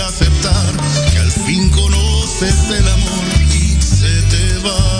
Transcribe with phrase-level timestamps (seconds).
[0.00, 0.76] aceptar
[1.12, 4.99] que al fin conoces el amor y se te va.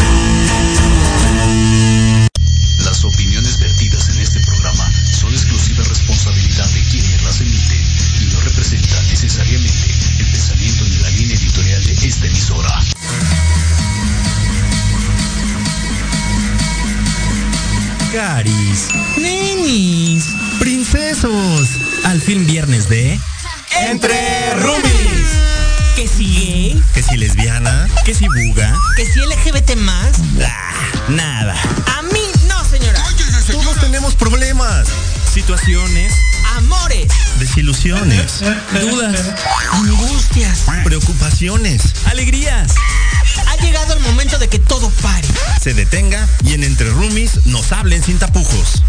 [45.61, 48.81] Se detenga y en Entre Rumis nos hablen sin tapujos.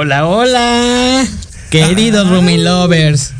[0.00, 1.26] Hola, hola.
[1.70, 3.32] Queridos Rumi Lovers.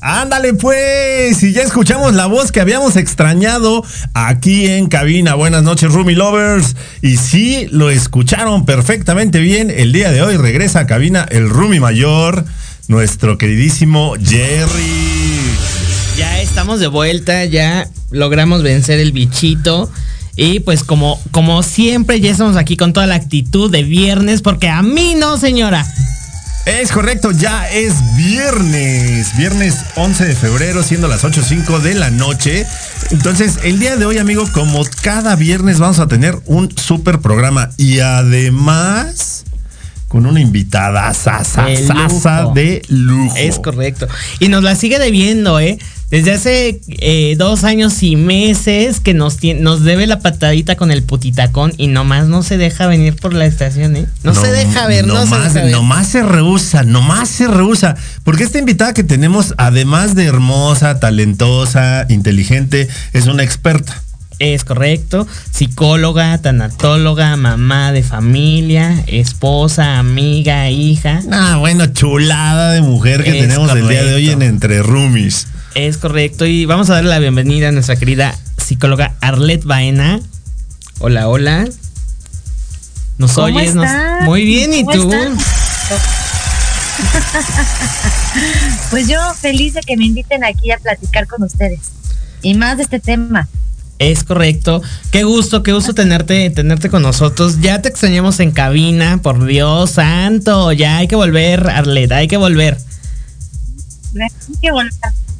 [0.00, 3.84] Ándale pues, y ya escuchamos la voz que habíamos extrañado
[4.14, 5.34] aquí en cabina.
[5.34, 6.74] Buenas noches, Rumi Lovers.
[7.02, 9.70] Y sí, lo escucharon perfectamente bien.
[9.70, 12.46] El día de hoy regresa a cabina el Rumi Mayor,
[12.88, 15.42] nuestro queridísimo Jerry.
[16.16, 19.90] Ya estamos de vuelta, ya logramos vencer el bichito.
[20.36, 24.68] Y pues como, como siempre, ya estamos aquí con toda la actitud de viernes, porque
[24.68, 25.86] a mí no, señora.
[26.66, 32.66] Es correcto, ya es viernes, viernes 11 de febrero, siendo las 8.05 de la noche.
[33.12, 37.70] Entonces, el día de hoy, amigo, como cada viernes vamos a tener un super programa
[37.76, 39.44] y además
[40.08, 41.82] con una invitada sasa, De
[42.54, 43.36] de lujo.
[43.36, 44.08] Es correcto.
[44.40, 45.78] Y nos la sigue debiendo, ¿eh?
[46.10, 51.02] Desde hace eh, dos años y meses que nos, nos debe la patadita con el
[51.02, 54.06] putitacón y nomás no se deja venir por la estación, ¿eh?
[54.22, 55.72] No, se deja ver, no, se nomás, deja ver.
[55.72, 57.96] nomás se rehúsa, nomás se rehúsa.
[58.22, 64.00] Porque esta invitada que tenemos, además de hermosa, talentosa, inteligente, es una experta.
[64.38, 65.26] Es correcto.
[65.50, 71.22] Psicóloga, tanatóloga, mamá de familia, esposa, amiga, hija.
[71.32, 74.42] Ah, bueno, chulada de mujer que Es tenemos el día de hoy en.
[74.42, 75.48] Entre Roomies.
[75.76, 76.46] Es correcto.
[76.46, 80.20] Y vamos a darle la bienvenida a nuestra querida psicóloga Arlet Baena.
[81.00, 81.68] Hola, hola.
[83.18, 83.74] ¿Nos ¿Cómo oyes?
[83.74, 83.86] Nos-?
[84.22, 85.10] Muy bien, ¿y ¿Cómo tú?
[88.90, 91.80] Pues yo feliz de que me inviten aquí a platicar con ustedes.
[92.40, 93.46] Y más de este tema.
[93.98, 94.80] Es correcto.
[95.10, 97.60] Qué gusto, qué gusto tenerte, tenerte con nosotros.
[97.60, 100.72] Ya te extrañamos en cabina, por Dios santo.
[100.72, 102.78] Ya hay que volver, Arlet, hay que volver.
[104.18, 104.92] Hay que volver,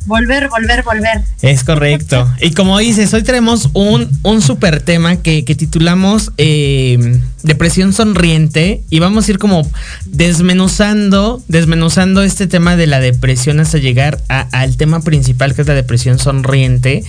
[0.06, 1.22] volver, volver, volver.
[1.42, 2.30] Es correcto.
[2.40, 8.82] Y como dices, hoy tenemos un, un super tema que, que titulamos eh, Depresión Sonriente
[8.90, 9.68] y vamos a ir como
[10.06, 15.68] desmenuzando, desmenuzando este tema de la depresión hasta llegar a- al tema principal que es
[15.68, 17.04] la depresión sonriente,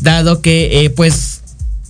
[0.00, 1.40] dado que eh, pues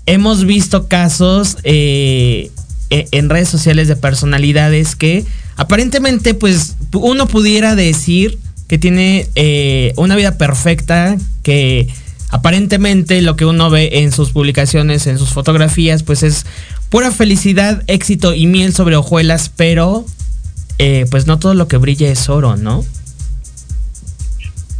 [0.06, 2.50] hemos visto casos eh,
[2.90, 5.24] e- en redes sociales de personalidades que
[5.56, 8.38] aparentemente pues uno pudiera decir
[8.72, 11.92] que tiene eh, una vida perfecta, que
[12.30, 16.46] aparentemente lo que uno ve en sus publicaciones, en sus fotografías, pues es
[16.88, 20.06] pura felicidad, éxito y miel sobre hojuelas, pero
[20.78, 22.82] eh, pues no todo lo que brilla es oro, ¿no?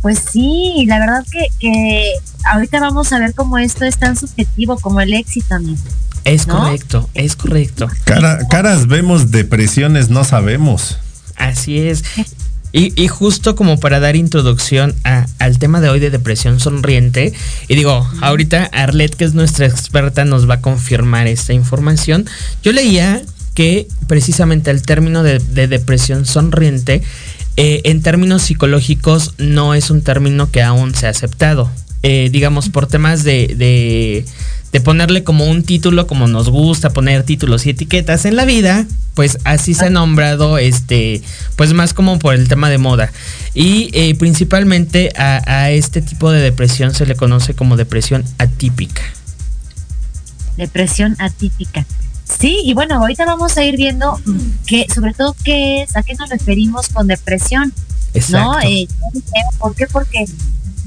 [0.00, 2.12] Pues sí, la verdad que, que
[2.50, 5.82] ahorita vamos a ver cómo esto es tan subjetivo como el éxito, amigo.
[6.24, 7.90] Es correcto, es correcto.
[8.48, 10.98] caras vemos, depresiones no sabemos.
[11.36, 12.04] Así es.
[12.74, 14.94] Y, justo como para dar introducción
[15.38, 17.34] al tema de hoy de depresión sonriente,
[17.68, 22.24] y digo, ahorita Arlet, que es nuestra experta, nos va a confirmar esta información.
[22.62, 23.22] Yo leía
[23.54, 27.02] que precisamente el término de, depresión sonriente,
[27.58, 31.70] eh, en términos psicológicos, no es un término que aún se ha aceptado.
[32.02, 34.24] Eh, digamos, por temas de de
[34.80, 39.38] ponerle como un título, como nos gusta poner títulos y etiquetas en la vida, pues
[39.44, 41.20] así se ha nombrado, este,
[41.56, 43.12] pues más como por el tema de moda.
[43.54, 49.02] Y eh, principalmente a, este tipo de depresión se le conoce como depresión atípica.
[50.56, 51.84] Depresión atípica.
[52.40, 54.18] Sí, y bueno, ahorita vamos a ir viendo
[54.66, 57.74] que, sobre todo, qué es, a qué nos referimos con depresión.
[58.14, 58.52] Exacto.
[58.52, 58.60] ¿No?
[58.62, 58.88] Eh,
[59.58, 59.86] ¿Por qué?
[59.86, 60.24] Porque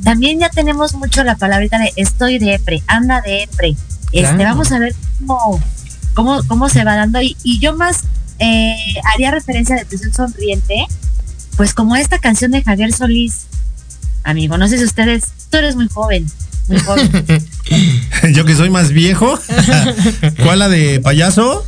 [0.04, 3.76] también ya tenemos mucho la palabrita de estoy depre, anda depre.
[4.12, 5.62] Este, vamos a ver cómo,
[6.14, 7.22] cómo, cómo se va dando.
[7.22, 8.04] Y, y yo más
[8.40, 8.76] eh,
[9.14, 10.86] haría referencia a Depresión Sonriente,
[11.56, 13.46] pues como esta canción de Javier Solís,
[14.24, 16.30] amigo, no sé si ustedes, tú eres muy joven,
[16.68, 17.26] muy joven.
[18.34, 19.40] yo que soy más viejo.
[20.44, 21.66] ¿Cuál la de payaso?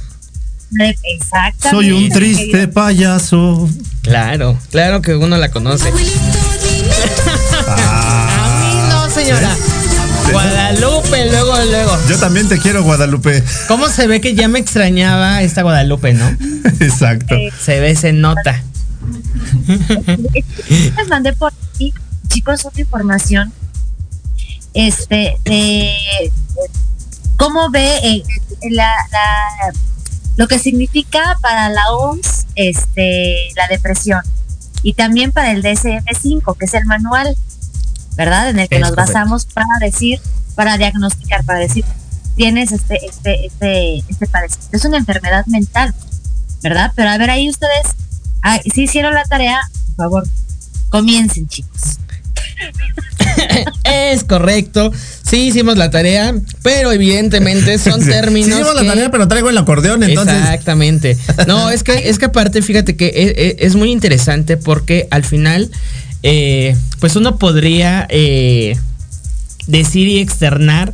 [0.80, 1.70] Exactamente.
[1.70, 3.70] Soy un triste payaso.
[4.02, 5.92] Claro, claro que uno la conoce.
[9.28, 9.56] Señora.
[10.32, 11.98] Guadalupe, luego, luego.
[12.08, 13.44] Yo también te quiero, Guadalupe.
[13.68, 16.30] ¿Cómo se ve que ya me extrañaba esta Guadalupe, no?
[16.80, 17.36] Exacto.
[17.60, 18.64] Se ve, se nota.
[20.70, 21.94] Les mandé por aquí,
[22.30, 23.52] chicos, otra información.
[24.74, 25.92] Este, de
[27.36, 28.24] cómo ve eh,
[28.70, 28.90] la,
[30.38, 34.22] lo que significa para la OMS este, la depresión
[34.84, 37.36] y también para el DSM-5, que es el manual
[38.18, 38.50] ¿verdad?
[38.50, 40.20] En el que nos basamos para decir,
[40.56, 41.86] para diagnosticar, para decir,
[42.36, 44.76] tienes este, este, este, este padecimiento.
[44.76, 45.94] Es una enfermedad mental,
[46.64, 46.92] ¿verdad?
[46.96, 47.88] Pero a ver, ahí ustedes,
[48.74, 49.60] si hicieron la tarea,
[49.96, 50.28] por favor,
[50.90, 52.00] comiencen, chicos.
[53.84, 54.92] es correcto.
[55.30, 58.50] Sí hicimos la tarea, pero evidentemente son términos.
[58.50, 60.38] Sí hicimos la tarea, pero traigo el acordeón, entonces.
[60.38, 61.18] Exactamente.
[61.46, 65.24] No, es que, es que aparte, fíjate que es, e, es muy interesante porque al
[65.24, 65.70] final
[66.24, 68.78] eh, pues uno podría eh,
[69.68, 70.94] decir y externar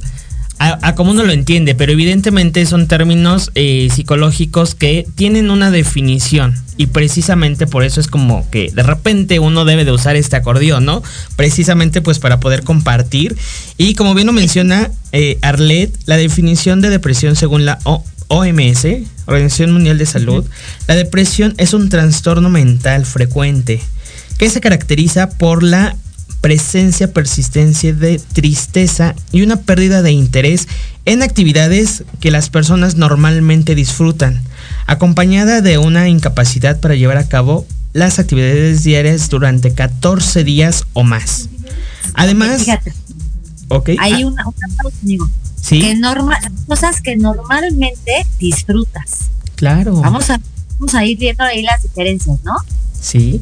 [0.60, 6.56] a, como uno lo entiende, pero evidentemente son términos eh, psicológicos que tienen una definición
[6.78, 10.86] y precisamente por eso es como que de repente uno debe de usar este acordeón,
[10.86, 11.04] ¿no?
[11.36, 13.36] Precisamente pues para poder compartir.
[13.78, 14.90] Y como bien lo menciona
[15.42, 17.80] Arlet, la definición de depresión según la
[18.30, 18.88] OMS,
[19.26, 20.46] Organización Mundial de Salud,
[20.88, 23.82] la depresión es un trastorno mental frecuente
[24.44, 25.96] que se caracteriza por la
[26.42, 30.68] presencia, persistencia de tristeza y una pérdida de interés
[31.06, 34.42] en actividades que las personas normalmente disfrutan,
[34.86, 41.04] acompañada de una incapacidad para llevar a cabo las actividades diarias durante 14 días o
[41.04, 41.48] más.
[42.14, 42.94] Además, Fíjate,
[43.98, 44.28] hay ah.
[44.28, 45.28] una, una
[45.62, 45.80] ¿Sí?
[45.80, 49.30] que normal, cosas que normalmente disfrutas.
[49.56, 50.02] Claro.
[50.02, 50.42] Vamos a,
[50.80, 52.56] vamos a ir viendo ahí las diferencias, ¿no?
[53.00, 53.42] Sí.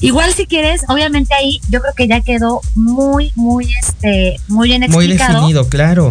[0.00, 4.82] Igual si quieres, obviamente ahí yo creo que ya quedó muy, muy, este, muy bien
[4.82, 5.42] explicado.
[5.42, 6.10] Muy definido, claro.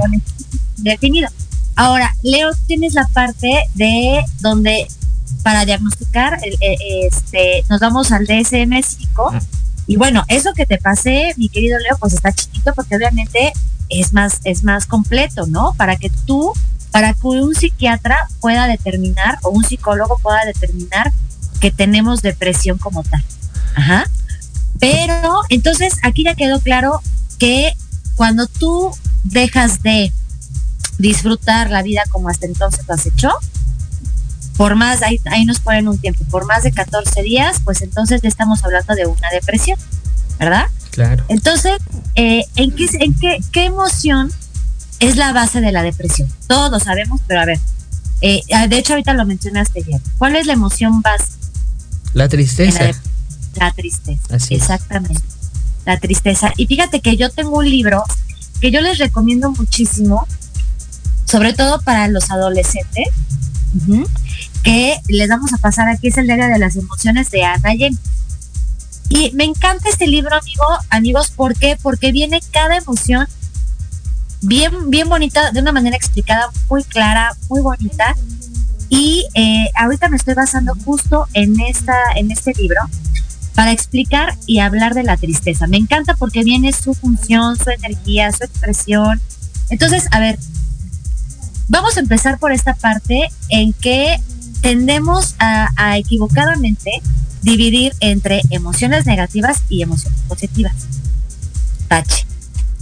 [0.78, 1.30] Definido.
[1.76, 4.88] Ahora, Leo, tienes la parte de donde
[5.44, 9.08] para diagnosticar, este, nos vamos al DSM-5.
[9.32, 9.40] Ah.
[9.86, 13.54] Y bueno, eso que te pasé, mi querido Leo, pues está chiquito porque obviamente
[13.90, 15.74] es más, es más completo, ¿no?
[15.78, 16.54] Para que tú
[16.96, 21.12] para que un psiquiatra pueda determinar o un psicólogo pueda determinar
[21.60, 23.22] que tenemos depresión como tal.
[23.76, 24.06] Ajá.
[24.80, 27.02] Pero entonces aquí ya quedó claro
[27.38, 27.74] que
[28.16, 30.14] cuando tú dejas de
[30.98, 33.30] disfrutar la vida como hasta entonces lo has hecho,
[34.56, 38.22] por más, ahí, ahí nos ponen un tiempo, por más de 14 días, pues entonces
[38.22, 39.78] ya estamos hablando de una depresión,
[40.40, 40.68] ¿verdad?
[40.92, 41.26] Claro.
[41.28, 41.76] Entonces,
[42.16, 44.32] eh, ¿en, qué, en qué, qué emoción
[45.00, 46.30] es la base de la depresión.
[46.48, 47.60] Todos sabemos, pero a ver,
[48.22, 50.02] eh, ah, de hecho ahorita lo mencionaste ayer.
[50.18, 51.26] ¿Cuál es la emoción base?
[52.14, 52.92] La tristeza.
[53.56, 54.38] La, tristeza.
[54.50, 55.22] Exactamente.
[55.86, 56.54] La tristeza.
[56.58, 58.04] Y fíjate que yo tengo un libro
[58.62, 60.26] que yo les recomiendo muchísimo,
[61.26, 63.10] sobre todo para los adolescentes,
[64.64, 67.98] que les vamos a pasar aquí, es el diario de las emociones de Ana Yen.
[69.10, 71.78] Y me encanta este libro, amigo, amigos, ¿por qué?
[71.82, 73.28] Porque viene cada emoción
[74.46, 78.16] bien, bien bonita, de una manera explicada, muy clara, muy bonita.
[78.90, 82.82] Y eh, ahorita me estoy basando justo en, esta, en este libro
[83.56, 85.66] para explicar y hablar de la tristeza.
[85.68, 89.20] Me encanta porque viene su función, su energía, su expresión,
[89.70, 90.38] Entonces, a ver,
[91.68, 94.20] vamos a empezar por esta parte en que
[94.62, 96.92] tendemos a, equivocadamente
[97.42, 100.76] dividir entre emociones negativas y emociones positivas.
[101.88, 102.26] Tache.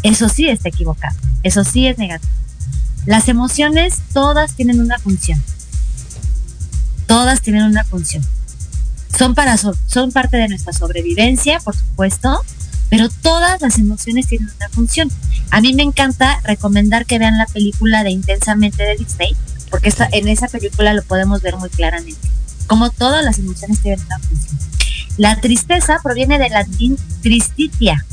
[0.04, 1.18] Eso sí está equivocado.
[1.44, 2.32] Eso sí es negativo.
[3.06, 5.42] Las emociones todas tienen una función.
[7.08, 8.24] Todas tienen una función.
[9.18, 12.44] Son, para son parte de nuestra sobrevivencia, por supuesto,
[12.90, 15.10] pero todas las emociones tienen una función.
[15.52, 19.36] A mí me encanta recomendar que vean la película de Intensamente de Disney,
[19.70, 22.28] porque en esa película lo podemos ver muy claramente,
[22.68, 24.60] como todas las emociones tienen una función.
[25.18, 28.06] La tristeza proviene del latín tristitia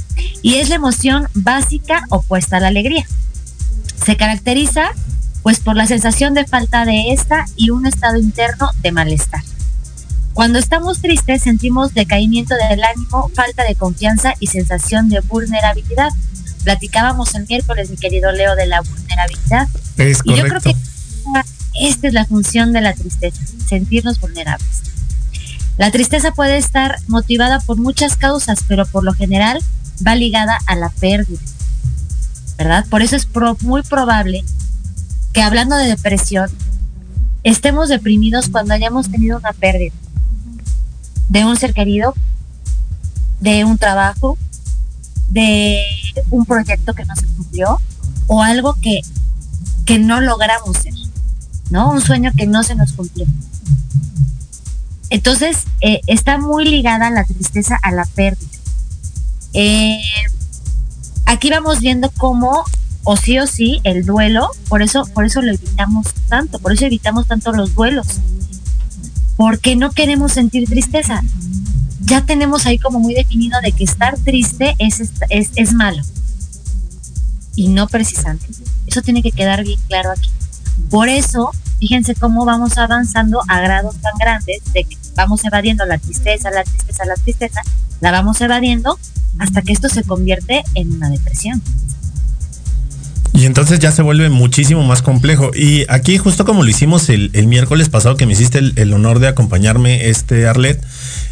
[0.43, 3.07] y es la emoción básica opuesta a la alegría.
[4.05, 4.93] Se caracteriza
[5.43, 9.43] pues por la sensación de falta de esta y un estado interno de malestar.
[10.33, 16.11] Cuando estamos tristes sentimos decaimiento del ánimo, falta de confianza y sensación de vulnerabilidad.
[16.65, 19.69] Platicábamos el miércoles, mi querido Leo, de la vulnerabilidad.
[19.97, 20.75] Es y yo creo que
[21.81, 24.83] esta es la función de la tristeza, sentirnos vulnerables.
[25.79, 29.61] La tristeza puede estar motivada por muchas causas, pero por lo general
[30.07, 31.41] va ligada a la pérdida,
[32.59, 32.87] ¿verdad?
[32.89, 33.29] Por eso es
[33.63, 34.45] muy probable
[35.33, 36.51] que hablando de depresión,
[37.45, 39.95] estemos deprimidos cuando hayamos tenido una pérdida
[41.29, 42.15] de un ser querido,
[43.41, 44.37] de un trabajo,
[45.29, 45.81] de
[46.31, 47.79] un proyecto que no se cumplió
[48.27, 49.01] o algo que,
[49.87, 50.93] que no logramos ser,
[51.71, 51.91] ¿no?
[51.91, 53.27] Un sueño que no se nos cumplió.
[55.09, 58.60] Entonces, eh, está muy ligada la tristeza a la pérdida.
[59.55, 60.01] Eh,
[61.27, 62.65] aquí vamos viendo cómo,
[63.05, 66.87] o sí o sí, el duelo, por eso, por eso lo evitamos tanto, por eso
[66.87, 68.07] evitamos tanto los duelos
[69.41, 71.23] porque no queremos sentir tristeza.
[72.03, 76.03] Ya tenemos ahí como muy definido de que estar triste es, es, es malo.
[77.57, 78.49] Y no precisamente.
[78.87, 80.29] Eso tiene que quedar bien claro aquí.
[80.91, 85.97] Por eso, fíjense cómo vamos avanzando a grados tan grandes de que vamos evadiendo la
[85.97, 87.63] tristeza, la tristeza, la tristeza,
[88.03, 88.99] la vamos evadiendo
[89.39, 91.63] hasta que esto se convierte en una depresión.
[93.33, 95.51] Y entonces ya se vuelve muchísimo más complejo.
[95.55, 99.29] Y aquí, justo como lo hicimos el, miércoles pasado, que me hiciste el, honor de
[99.29, 100.85] acompañarme, este Arlet,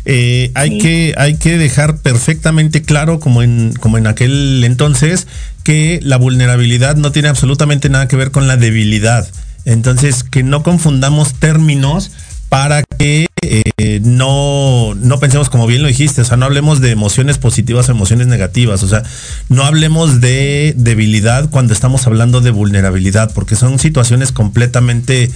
[0.05, 5.27] eh, hay, que, hay que dejar perfectamente claro, como en, como en aquel entonces,
[5.65, 9.29] que la vulnerabilidad no tiene absolutamente nada que ver con la debilidad.
[9.65, 12.13] Entonces, que no confundamos términos
[12.49, 16.91] para que eh, no, no pensemos como bien lo dijiste, o sea, no hablemos de
[16.91, 19.03] emociones positivas o emociones negativas, o sea,
[19.49, 25.31] no hablemos de debilidad cuando estamos hablando de vulnerabilidad, porque son situaciones completamente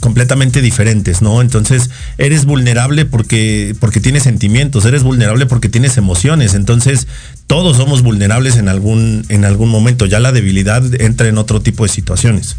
[0.00, 1.40] completamente diferentes, ¿no?
[1.40, 7.08] Entonces, eres vulnerable porque, porque tienes sentimientos, eres vulnerable porque tienes emociones, entonces
[7.48, 11.82] todos somos vulnerables en algún, en algún momento, ya la debilidad entra en otro tipo
[11.82, 12.56] de situaciones.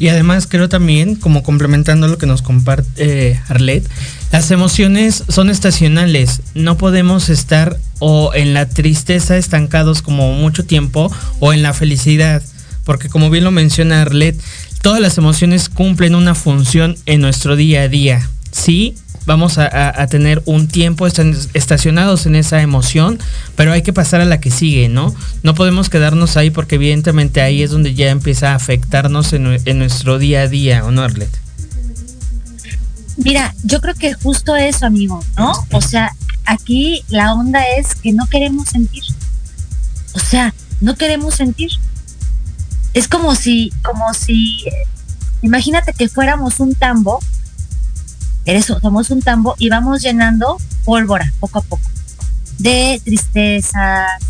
[0.00, 3.86] Y además creo también, como complementando lo que nos comparte eh, Arlet,
[4.32, 6.40] las emociones son estacionales.
[6.54, 12.42] No podemos estar o en la tristeza estancados como mucho tiempo o en la felicidad.
[12.84, 14.40] Porque como bien lo menciona Arlet,
[14.80, 18.26] todas las emociones cumplen una función en nuestro día a día.
[18.52, 18.94] Sí,
[19.26, 23.18] vamos a, tener un tiempo estacionados en esa emoción,
[23.56, 25.14] pero hay que pasar a la que sigue, ¿no?
[25.42, 30.18] No podemos quedarnos ahí porque evidentemente ahí es donde ya empieza a afectarnos en, nuestro
[30.18, 31.30] día a día, ¿o no, Arlet?
[33.16, 35.52] Mira, yo creo que justo eso, amigo, ¿no?
[35.72, 36.12] O sea,
[36.46, 39.02] aquí la onda es que no queremos sentir.
[40.14, 41.70] O sea, no queremos sentir.
[42.94, 44.64] Es como si, como si,
[45.42, 47.20] imagínate que fuéramos un tambo
[48.44, 51.90] Eres, somos un tambo y vamos llenando pólvora poco a poco
[52.60, 54.22] de tristezas,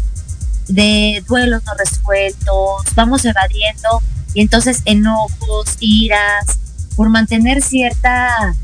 [0.69, 4.02] de duelos no resueltos, vamos evadiendo
[4.35, 6.59] y entonces enojos, iras,
[6.97, 8.55] por mantener cierta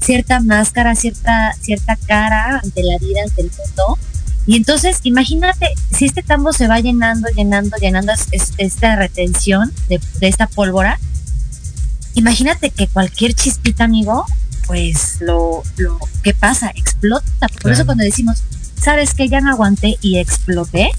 [0.00, 3.98] cierta máscara, cierta cierta cara ante la vida, ante el mundo.
[4.46, 8.12] Y entonces, imagínate, si este tambo se va llenando, llenando, llenando
[8.58, 11.00] esta retención de, de esta pólvora,
[12.14, 14.24] imagínate que cualquier chispita, amigo,
[14.66, 17.48] pues lo, lo que pasa, explota.
[17.62, 18.42] Por eso cuando decimos,
[18.80, 20.90] ¿sabes que Ya no aguanté y exploté.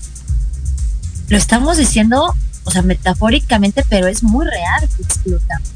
[1.29, 2.33] Lo estamos diciendo,
[2.63, 5.69] o sea, metafóricamente, pero es muy real que explotamos.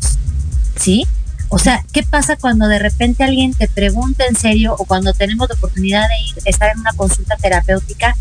[0.78, 1.06] ¿Sí?
[1.50, 5.50] O sea, ¿qué pasa cuando de repente alguien te pregunta en serio o cuando tenemos
[5.50, 8.16] la oportunidad de ir, estar en una consulta terapéutica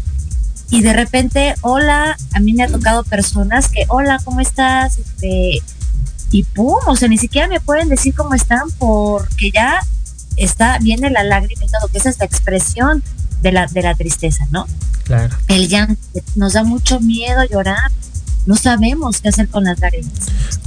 [0.71, 4.99] y de repente, hola, a mí me ha tocado personas que, hola, ¿cómo estás?
[4.99, 5.63] Este,
[6.31, 9.81] y pum, o sea, ni siquiera me pueden decir cómo están porque ya
[10.37, 13.03] está, viene la lágrima y todo, que esa es la expresión
[13.43, 14.67] de la, de la tristeza, ¿no?
[15.05, 15.37] Claro.
[15.49, 16.01] El llanto,
[16.37, 17.91] nos da mucho miedo llorar,
[18.47, 20.13] no sabemos qué hacer con las lágrimas.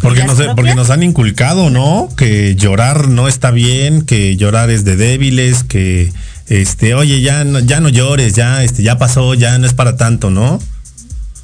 [0.02, 2.10] Porque Las nos, propias- porque nos han inculcado, ¿no?
[2.18, 6.12] Que llorar no está bien, que llorar es de débiles, que
[6.50, 9.96] este, oye, ya no, ya no llores, ya, este, ya pasó, ya no es para
[9.96, 10.60] tanto, ¿no?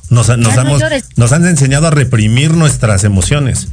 [0.10, 0.82] Nos, nos, no hemos-
[1.16, 3.70] nos han enseñado a reprimir nuestras emociones.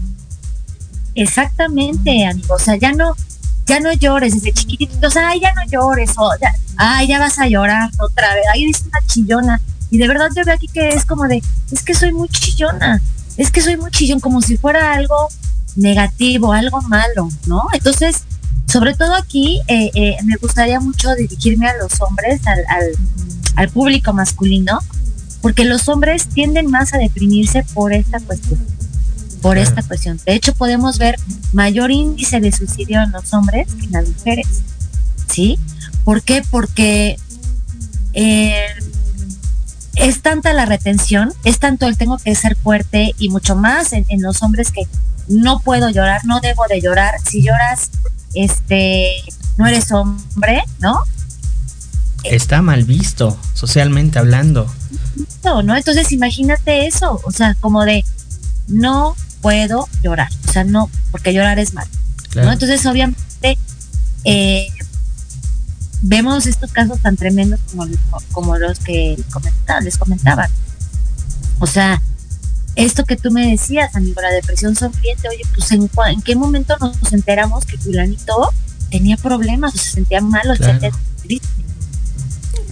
[1.16, 2.54] Exactamente, amigo.
[2.54, 3.14] O sea, ya no,
[3.66, 5.16] ya no llores desde chiquititos.
[5.16, 6.10] Ay, ya no llores.
[6.16, 8.44] O ya, ay, ya vas a llorar otra vez.
[8.52, 9.60] Ay, eres una chillona.
[9.90, 13.00] Y de verdad yo veo aquí que es como de, es que soy muy chillona.
[13.36, 15.28] Es que soy muy chillón, como si fuera algo
[15.74, 17.64] negativo, algo malo, ¿no?
[17.72, 18.24] Entonces,
[18.66, 24.80] sobre todo aquí, eh, eh, me gustaría mucho dirigirme a los hombres, al, público masculino,
[25.40, 28.58] porque los hombres tienden más a deprimirse por esta cuestión
[29.46, 30.18] por esta cuestión.
[30.26, 31.20] De hecho, podemos ver
[31.52, 34.62] mayor índice de suicidio en los hombres que en las mujeres.
[35.32, 35.56] ¿Sí?
[36.02, 36.42] ¿Por qué?
[36.50, 37.16] Porque
[38.12, 38.66] eh,
[39.94, 44.04] es tanta la retención, es tanto el tengo que ser fuerte y mucho más en,
[44.08, 44.82] en los hombres que
[45.28, 47.14] no puedo llorar, no debo de llorar.
[47.24, 47.90] Si lloras,
[48.34, 49.12] este,
[49.58, 50.98] no eres hombre, ¿no?
[52.24, 54.66] Está mal visto, socialmente hablando.
[55.44, 55.76] No, ¿no?
[55.76, 58.04] Entonces imagínate eso, o sea, como de
[58.66, 61.90] no puedo llorar, o sea, no, porque llorar es malo.
[62.30, 62.46] Claro.
[62.48, 62.52] ¿no?
[62.54, 63.58] Entonces, obviamente,
[64.24, 64.68] eh,
[66.02, 67.86] vemos estos casos tan tremendos como,
[68.32, 70.48] como los que comentaba, les comentaba.
[71.58, 72.02] O sea,
[72.74, 76.76] esto que tú me decías, amigo, la depresión sonriente, oye, pues ¿en, en qué momento
[76.78, 78.52] nos enteramos que fulanito
[78.90, 80.80] tenía problemas o se sentía mal o se Claro.
[80.80, 81.48] sentía triste?
[81.58, 81.65] ¿no?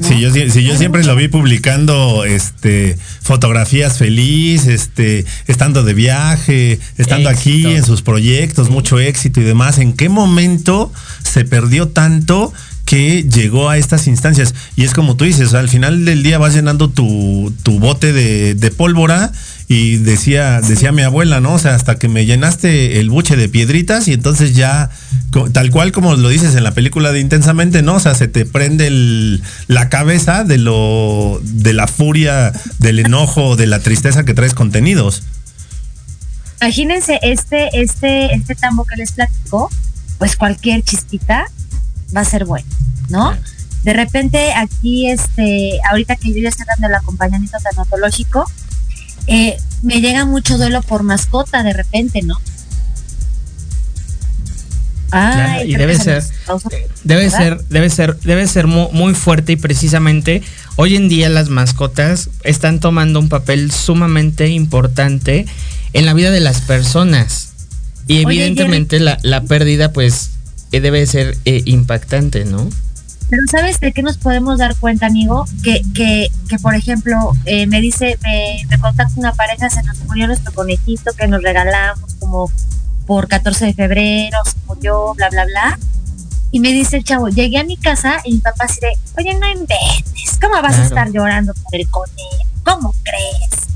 [0.00, 5.94] Si yo, si yo Hay siempre lo vi publicando este fotografías feliz, este, estando de
[5.94, 9.78] viaje, estando aquí en sus proyectos, mucho éxito y demás.
[9.78, 12.52] ¿En qué momento se perdió tanto
[12.85, 14.54] que llegó a estas instancias?
[14.76, 18.54] Y es como tú dices, al final del día vas llenando tu, tu bote de,
[18.54, 19.33] de pólvora
[19.66, 21.55] y decía, decía mi abuela, ¿no?
[21.55, 24.90] O sea, hasta que me llenaste el buche de piedritas y entonces ya,
[25.53, 27.94] tal cual como lo dices en la película de Intensamente, ¿no?
[27.94, 33.57] O sea, se te prende el- la cabeza de lo, de la furia, del enojo,
[33.57, 35.22] de la tristeza que traes contenidos.
[36.61, 39.70] Imagínense este, este, este tambo que les platico,
[40.18, 41.46] pues cualquier chispita
[42.16, 42.66] va a ser bueno,
[43.09, 43.35] ¿no?
[43.83, 48.50] De repente aquí, este, ahorita que yo ya estoy dando el acompañamiento tanatológico,
[49.26, 52.40] eh, me llega mucho duelo por mascota de repente, ¿no?
[55.10, 56.24] Claro, y creo debe ser-
[57.04, 60.42] Debe ser, debe ser, debe ser mu- muy, fuerte y precisamente
[60.76, 65.46] hoy en día las mascotas están tomando un papel sumamente importante
[65.92, 67.50] en la vida de las personas.
[68.08, 70.30] Y Oye, evidentemente la, la pérdida pues
[70.72, 72.68] eh, debe ser eh, impactante, ¿no?
[73.35, 75.44] Pero ¿sabes de qué nos podemos dar cuenta, amigo?
[75.64, 79.99] Que, que, que por ejemplo, eh, me dice, me, me contacta una pareja, se nos
[80.05, 82.49] murió nuestro conejito que nos regalamos como
[83.09, 85.79] por 14 de febrero, se murió, bla, bla, bla.
[86.53, 89.37] Y me dice el chavo, llegué a mi casa y mi papá así de, oye,
[89.37, 92.47] no inventes, ¿cómo vas a estar llorando por el conejo?
[92.62, 93.66] ¿Cómo crees?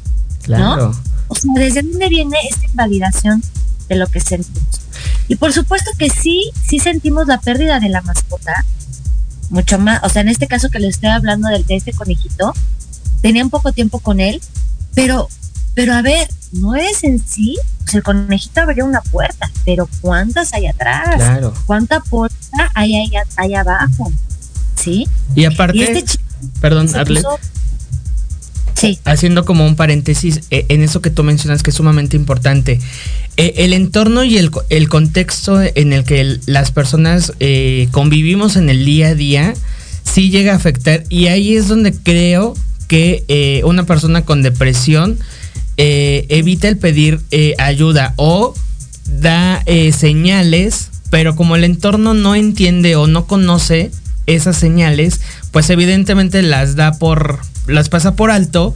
[0.43, 0.95] Claro.
[1.27, 3.43] O sea, ¿desde dónde viene esta invalidación
[3.89, 4.81] de lo que sentimos?
[5.27, 8.65] Y por supuesto que sí, sí sentimos la pérdida de la mascota,
[9.51, 12.53] mucho más, o sea, en este caso que le estoy hablando del de este conejito,
[13.23, 14.41] tenía un poco tiempo con él,
[14.95, 15.29] pero,
[15.75, 20.53] pero a ver, no es en sí, pues el conejito abrió una puerta, pero ¿cuántas
[20.53, 21.17] hay atrás?
[21.17, 21.55] Claro.
[21.67, 24.13] ¿Cuánta puerta hay ahí, ahí abajo?
[24.77, 25.09] ¿Sí?
[25.35, 26.19] Y aparte, Y este
[26.61, 27.39] perdón, se Arlet, puso-
[29.05, 32.81] Haciendo como un paréntesis eh, en eso que tú mencionas que es sumamente importante.
[33.37, 38.69] Eh, el entorno y el, el contexto en el que las personas eh, convivimos en
[38.71, 39.55] el día a día
[40.05, 42.55] sí llega a afectar y ahí es donde creo
[42.89, 45.19] que una persona con depresión
[45.77, 47.21] evita el pedir
[47.59, 48.55] ayuda o
[49.05, 49.63] da
[49.93, 53.91] señales, pero como el entorno no entiende o no conoce
[54.25, 58.75] esas señales, pues evidentemente las da por, las pasa por alto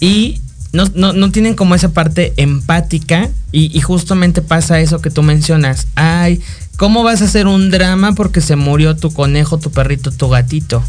[0.00, 0.40] y
[0.72, 5.86] no, no, no tienen como esa parte empática y, justamente pasa eso que tú mencionas.
[5.94, 6.40] Ay,
[6.76, 10.82] ¿cómo vas a hacer un drama porque se murió tu conejo, tu perrito, tu gatito?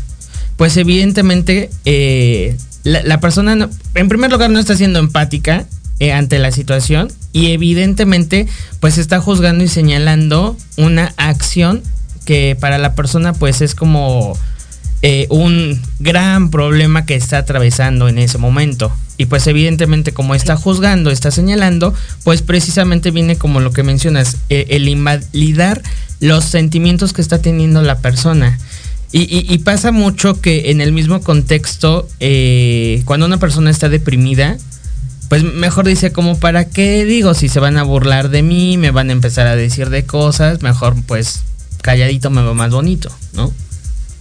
[0.57, 5.65] Pues evidentemente eh, la, la persona, no- en primer lugar, no está siendo empática
[5.99, 8.47] eh, ante la situación y evidentemente
[8.81, 11.81] pues está juzgando y señalando una acción
[12.25, 14.37] que para la persona pues es como
[15.01, 18.91] eh, un gran problema que está atravesando en ese momento.
[19.17, 24.37] Y pues evidentemente como está juzgando, está señalando, pues precisamente viene como lo que mencionas,
[24.49, 25.81] eh, el invalidar
[26.19, 28.57] los sentimientos que está teniendo la persona.
[29.11, 34.57] Y, pasa mucho que en el mismo contexto, eh, cuando una persona está deprimida,
[35.29, 38.91] pues mejor dice como para qué digo si se van a burlar de mí, me
[38.91, 41.41] van a empezar a decir de cosas, mejor pues
[41.81, 43.51] calladito me va más bonito, ¿no?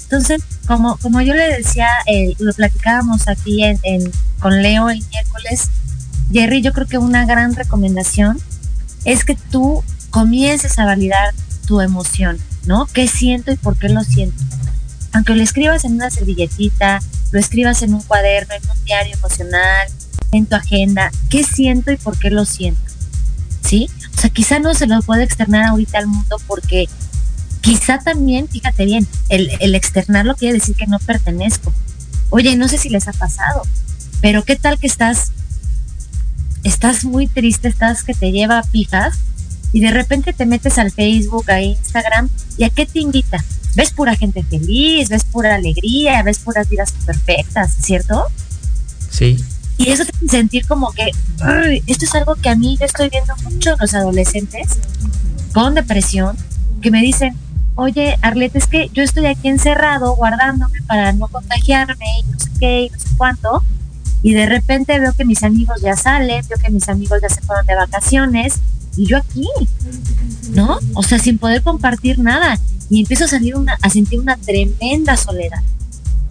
[0.05, 3.79] Entonces, como, como yo le decía, eh, lo platicábamos aquí en,
[4.41, 5.71] con Leo el miércoles,
[6.33, 8.39] Jerry, yo creo que una gran recomendación
[9.05, 11.35] es que tú comiences a validar
[11.67, 12.87] tu emoción, ¿no?
[12.87, 14.43] ¿Qué siento y por qué lo siento?
[15.13, 17.01] Aunque lo escribas en una servilletita,
[17.33, 19.89] lo escribas en un cuaderno, en un diario emocional,
[20.33, 22.81] en tu agenda, ¿qué siento y por qué lo siento?
[23.63, 23.89] ¿Sí?
[24.17, 26.89] O sea, quizá no se lo puede externar ahorita al mundo porque
[27.67, 31.73] quizá también, fíjate bien, el, el externarlo quiere decir que no pertenezco.
[32.31, 33.63] Oye, no sé si les ha pasado,
[34.21, 35.33] pero ¿qué tal que estás
[36.63, 39.19] estás muy triste, estás que te lleva a pijas
[39.73, 43.45] y de repente te metes al Facebook, a Instagram y a qué te invita?
[43.75, 48.27] Ves pura gente feliz, ves pura alegría, ves puras vidas perfectas, ¿cierto?
[49.11, 49.45] Sí.
[49.77, 51.11] Y eso te hace sentir como que
[51.89, 54.69] esto es algo que a mí yo estoy viendo mucho en los adolescentes
[55.53, 56.37] con depresión
[56.81, 57.37] que me dicen,
[57.77, 62.51] oye, Arlette, es que yo estoy aquí encerrado guardándome para no contagiarme y no sé
[62.59, 63.63] qué y no sé cuánto
[64.27, 67.41] y de repente veo que mis amigos ya salen, veo que mis amigos ya se
[67.43, 68.55] fueron de vacaciones
[68.97, 69.47] y yo aquí,
[70.51, 70.81] ¿no?
[70.95, 72.59] O sea, sin poder compartir nada.
[72.89, 75.63] Y empiezo a salir una, a sentir una tremenda soledad,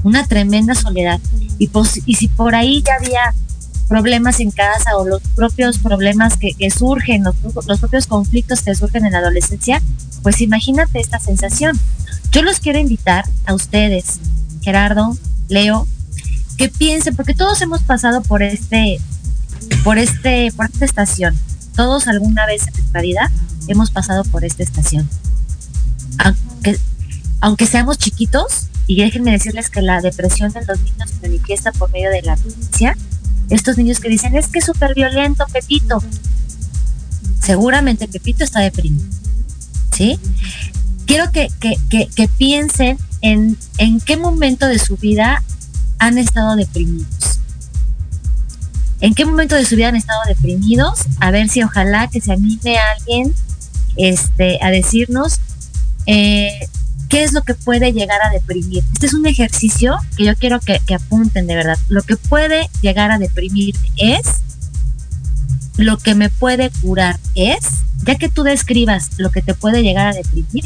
[0.03, 1.21] una tremenda soledad.
[1.57, 3.33] Y, pues, y si por ahí ya había
[3.87, 9.13] problemas en casa o los propios problemas que, surgen, los, propios conflictos que surgen en
[9.13, 9.81] la adolescencia,
[10.23, 11.79] pues imagínate esta sensación.
[12.31, 14.19] Yo los quiero invitar a ustedes,
[14.61, 15.15] Gerardo,
[15.47, 15.87] Leo,
[16.57, 18.99] que piensen, porque todos hemos pasado por este,
[19.83, 21.37] por este, por esta estación.
[21.75, 23.31] Todos alguna vez en nuestra vida
[23.67, 25.07] hemos pasado por esta estación.
[27.41, 31.91] Aunque, seamos chiquitos, y déjenme decirles que la depresión de los niños se manifiesta por
[31.91, 32.95] medio de la violencia.
[33.49, 36.03] Estos niños que dicen, es que es súper violento, Pepito.
[37.41, 39.05] Seguramente Pepito está deprimido.
[39.95, 40.19] ¿Sí?
[41.05, 45.43] Quiero que, que, que, piensen en, en qué momento de su vida
[45.99, 47.39] han estado deprimidos.
[49.01, 51.01] ¿En qué momento de su vida han estado deprimidos?
[51.19, 53.33] A ver si ojalá que se anime alguien
[53.97, 55.39] este, a decirnos
[56.07, 56.67] eh,
[57.09, 58.83] qué es lo que puede llegar a deprimir.
[58.93, 61.77] Este es un ejercicio que yo quiero que, apunten de verdad.
[61.89, 64.41] Lo que puede llegar a deprimir es,
[65.77, 67.59] lo que me puede curar es,
[68.05, 70.65] ya que tú describas lo que te puede llegar a deprimir,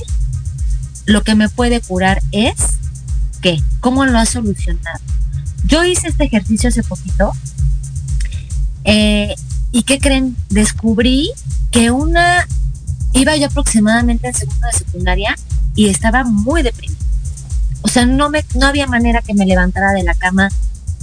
[1.05, 2.77] lo que me puede curar es,
[3.41, 3.61] ¿qué?
[3.79, 4.99] ¿Cómo lo has solucionado?
[5.65, 7.33] Yo hice este ejercicio hace poquito.
[8.85, 9.35] Eh,
[9.71, 10.35] ¿Y qué creen?
[10.49, 11.31] Descubrí
[11.71, 12.47] que una,
[13.13, 15.35] iba yo aproximadamente en segundo de secundaria
[15.79, 16.99] y estaba muy deprimida.
[17.83, 20.49] O sea, no, me, no había manera que me levantara de la cama.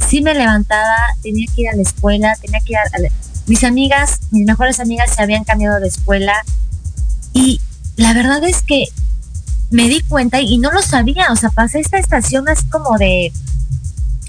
[0.07, 2.83] Sí me levantaba, tenía que ir a la escuela, tenía que ir a,
[3.47, 6.35] mis amigas, mis mejores amigas se habían cambiado de escuela.
[7.33, 7.59] Y
[7.97, 8.85] la verdad es que
[9.71, 11.29] me di cuenta y no lo sabía.
[11.33, 13.33] O sea, pasé esta estación así como de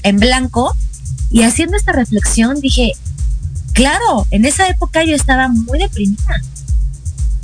[0.03, 0.73] en blanco
[1.29, 2.93] y haciendo esta reflexión dije,
[3.73, 6.39] claro, en esa época yo estaba muy deprimida,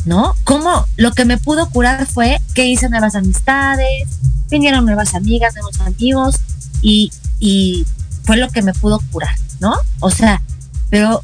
[0.06, 0.36] ¿no?
[0.44, 4.08] Como lo que me pudo curar fue que hice nuevas amistades,
[4.50, 6.36] vinieron nuevas amigas, nuevos amigos
[6.82, 7.86] y, y
[8.24, 9.74] fue lo que me pudo curar, ¿no?
[10.00, 10.42] O sea,
[10.90, 11.22] pero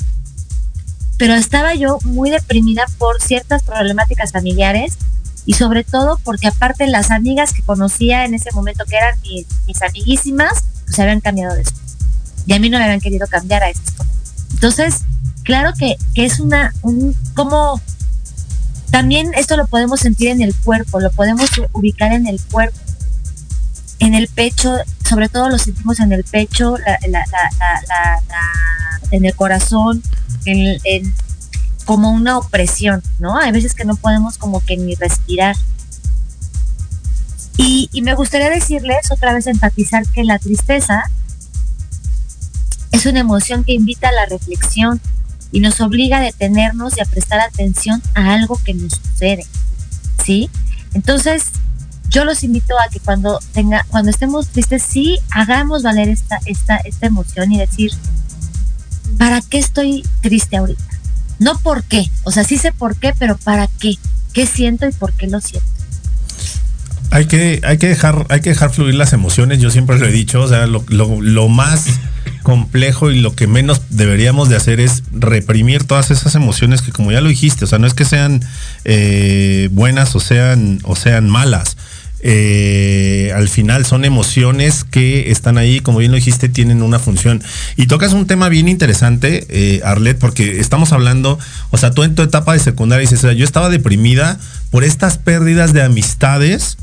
[1.19, 4.97] pero estaba yo muy deprimida por ciertas problemáticas familiares
[5.45, 9.45] y sobre todo porque aparte las amigas que conocía en ese momento que eran mis,
[9.67, 11.97] mis amiguísimas, se habían cambiado después.
[12.45, 14.13] Y a mí no me habían querido cambiar a esas cosas.
[14.51, 14.95] Entonces,
[15.43, 17.81] claro que, es una, un, como,
[18.91, 22.77] también esto lo podemos sentir en el cuerpo, lo podemos ubicar en el cuerpo,
[23.99, 24.75] en el pecho,
[25.07, 26.75] sobre todo lo sentimos en el pecho,
[29.11, 30.01] en el corazón,
[30.45, 31.13] en,
[31.85, 33.37] como una opresión, ¿no?
[33.37, 35.55] Hay veces que no podemos como que ni respirar.
[37.57, 41.03] Y, me gustaría decirles, otra vez enfatizar que la tristeza
[42.91, 45.01] es una emoción que invita a la reflexión
[45.51, 49.45] y nos obliga a detenernos y a prestar atención a algo que nos sucede.
[50.23, 50.49] ¿Sí?
[50.93, 51.45] Entonces,
[52.09, 56.77] yo los invito a que cuando tenga, cuando estemos tristes, sí hagamos valer esta, esta,
[56.77, 57.91] esta emoción y decir,
[59.17, 60.83] ¿para qué estoy triste ahorita?
[61.39, 63.95] No por qué, o sea, sí sé por qué, pero ¿para qué?
[64.33, 65.79] ¿Qué siento y por qué lo siento?
[67.11, 70.11] hay que, hay que dejar, hay que dejar fluir las emociones, yo siempre lo he
[70.11, 71.85] dicho, o sea, lo, lo, más
[72.43, 77.11] complejo y lo que menos deberíamos de hacer es reprimir todas esas emociones que como
[77.11, 78.41] ya lo dijiste, o sea, no es que sean
[78.85, 81.77] eh, buenas o sean, o sean malas.
[82.21, 87.41] eh, al final son emociones que están ahí, como bien lo dijiste, tienen una función.
[87.77, 91.39] Y tocas un tema bien interesante, eh, Arlet, porque estamos hablando,
[91.71, 94.37] o sea, tú en tu etapa de secundaria dices, o sea, yo estaba deprimida
[94.69, 96.77] por estas pérdidas de amistades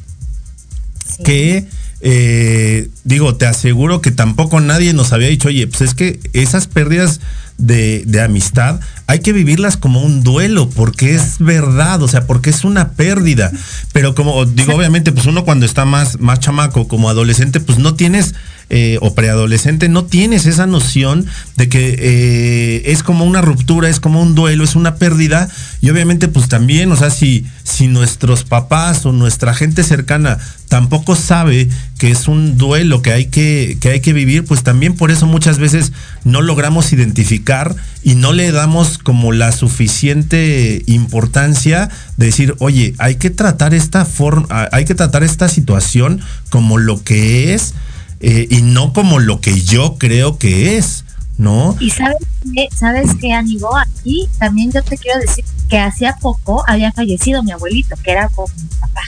[1.25, 1.67] que
[2.01, 6.67] eh, digo, te aseguro que tampoco nadie nos había dicho, oye, pues es que esas
[6.67, 7.21] pérdidas
[7.59, 12.51] de, de, amistad hay que vivirlas como un duelo, porque es verdad, o sea, porque
[12.51, 13.51] es una pérdida.
[13.93, 17.95] Pero como digo, obviamente, pues uno cuando está más, más chamaco, como adolescente, pues no
[17.95, 18.35] tienes
[18.69, 21.25] eh, o preadolescente, no tienes esa noción
[21.57, 25.49] de que eh, es como una ruptura, es como un duelo, es una pérdida.
[25.81, 31.15] Y obviamente, pues también, o sea, si, si nuestros papás o nuestra gente cercana tampoco
[31.15, 35.13] sabe que es un duelo que hay que, que hay que vivir, pues también por
[35.13, 35.93] eso muchas veces
[36.25, 43.15] no logramos identificar y no le damos como la suficiente importancia de decir, oye, hay
[43.15, 47.75] que tratar esta forma, hay que tratar esta situación como lo que es
[48.21, 51.05] eh, y no como lo que yo creo que es,
[51.39, 51.77] ¿no?
[51.81, 52.19] Y sabes
[52.55, 57.43] qué, sabes qué, amigo, aquí también yo te quiero decir que hacía poco había fallecido
[57.43, 59.03] mi abuelito, que era como mi papá,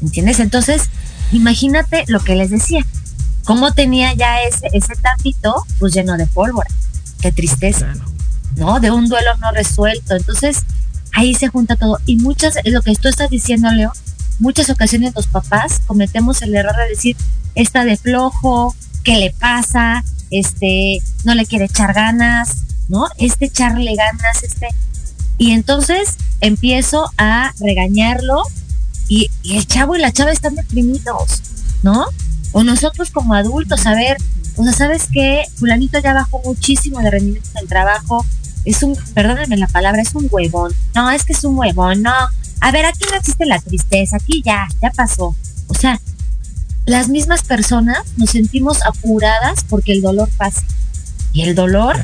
[0.00, 0.40] ¿entiendes?
[0.40, 0.88] Entonces,
[1.32, 2.84] imagínate lo que les decía,
[3.44, 6.70] cómo tenía ya ese, ese tapito pues lleno de pólvora,
[7.20, 7.94] qué tristeza,
[8.56, 8.80] ¿no?
[8.80, 10.64] De un duelo no resuelto, entonces
[11.12, 13.92] ahí se junta todo y muchas, lo que tú estás diciendo, Leo,
[14.38, 17.16] muchas ocasiones los papás cometemos el error de decir,
[17.54, 20.04] está de flojo, ¿qué le pasa?
[20.30, 23.06] Este, no le quiere echar ganas, ¿no?
[23.18, 24.68] Este echarle ganas, este.
[25.38, 28.42] Y entonces empiezo a regañarlo
[29.08, 31.42] y, el chavo y la chava están deprimidos,
[31.82, 32.06] ¿no?
[32.52, 34.16] O nosotros como adultos, a ver,
[34.56, 35.44] o sea, ¿sabes qué?
[35.56, 38.24] Fulanito ya bajó muchísimo de rendimiento en el trabajo.
[38.64, 40.72] Es un, perdónenme la palabra, es un huevón.
[40.94, 42.12] No, es que es un huevón, no.
[42.64, 45.36] A ver, aquí no existe la tristeza, aquí ya, ya pasó.
[45.66, 46.00] O sea,
[46.86, 50.62] las mismas personas nos sentimos apuradas porque el dolor pase.
[51.34, 52.02] Y el dolor,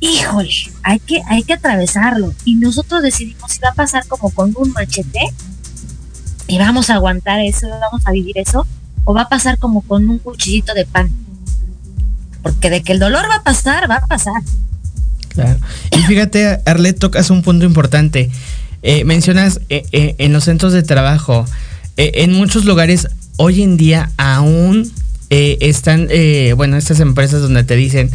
[0.00, 0.50] híjole,
[0.82, 2.34] hay que, hay que atravesarlo.
[2.44, 5.32] Y nosotros decidimos si va a pasar como con un machete
[6.46, 8.66] y vamos a aguantar eso, vamos a vivir eso,
[9.04, 11.10] o va a pasar como con un cuchillito de pan.
[12.42, 14.42] Porque de que el dolor va a pasar, va a pasar.
[15.30, 15.58] Claro.
[15.90, 18.30] Y fíjate, Arlet, tocas un punto importante.
[18.86, 21.46] Eh, mencionas eh, eh, en los centros de trabajo,
[21.96, 24.90] eh, en muchos lugares hoy en día aún
[25.30, 28.10] eh, están, eh, bueno, estas empresas donde te dicen,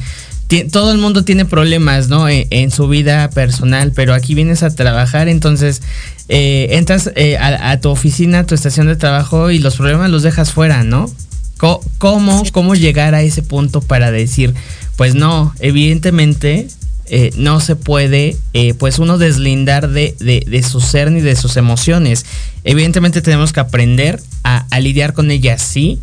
[0.71, 2.27] todo el mundo tiene problemas, ¿no?
[2.27, 5.83] En, su vida personal, pero aquí vienes a trabajar, entonces
[6.27, 10.83] entras a, tu oficina, a tu estación de trabajo y los problemas los dejas fuera,
[10.83, 11.05] ¿no?
[11.99, 14.55] ¿Cómo, ¿Cómo llegar a ese punto para decir,
[14.95, 16.67] pues no, evidentemente
[17.11, 21.57] eh, no se puede, eh, pues uno deslindar de, de, su ser ni de sus
[21.57, 22.25] emociones.
[22.63, 25.99] Evidentemente tenemos que aprender a, lidiar con ellas, sí,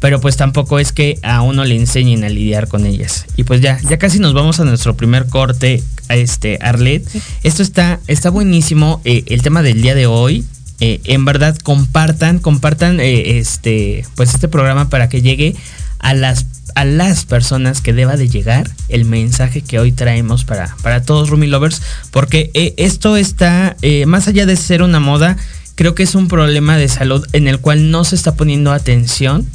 [0.00, 3.26] pero pues tampoco es que a uno le enseñen a lidiar con ellas.
[3.36, 7.06] Y pues ya, ya casi nos vamos a nuestro primer corte, a este Arlet.
[7.42, 10.44] Esto está, está buenísimo, eh, el tema del día de hoy.
[10.80, 15.54] en verdad compartan, compartan este, pues este programa para que llegue
[15.98, 20.76] a las a las personas que deba de llegar el mensaje que hoy traemos para,
[20.82, 25.38] para todos Rumi Lovers, porque eh, esto está, eh, más allá de ser una moda,
[25.74, 29.46] creo que es un problema de salud en el cual no se está poniendo atención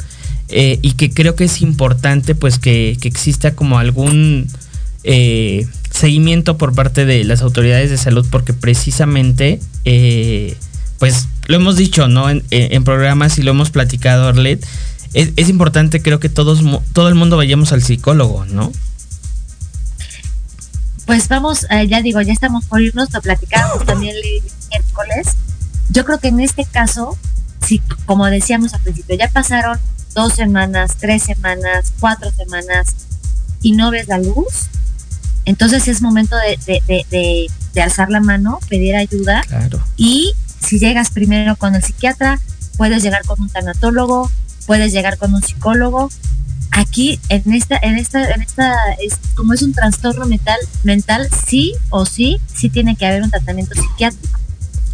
[0.47, 4.47] eh, y que creo que es importante pues que, exista como algún
[5.91, 9.59] seguimiento por parte de las autoridades de salud porque precisamente
[10.97, 12.29] pues lo hemos dicho, ¿no?
[12.29, 14.65] En, en programas y lo hemos platicado, Arlet,
[15.13, 16.61] es, importante, creo que todos,
[16.93, 18.71] todo el mundo vayamos al psicólogo, ¿no?
[21.05, 25.35] Pues vamos, eh, ya digo, ya estamos por irnos, lo platicamos también el miércoles.
[25.89, 27.17] Yo creo que en este caso,
[27.65, 29.79] si, como decíamos al principio, ya pasaron
[30.15, 32.95] dos semanas, tres semanas, cuatro semanas
[33.61, 34.69] y no ves la luz,
[35.45, 39.43] entonces es momento de, de, de alzar la mano, pedir ayuda.
[39.47, 39.81] Claro.
[39.97, 42.39] Y si llegas primero con el psiquiatra,
[42.77, 44.31] puedes llegar con un tanatólogo,
[44.65, 46.09] puedes llegar con un psicólogo.
[46.71, 51.73] Aquí, en esta, en esta, en esta, es, como es un trastorno mental, mental, sí
[51.89, 54.39] o sí, sí tiene que haber un tratamiento psiquiátrico.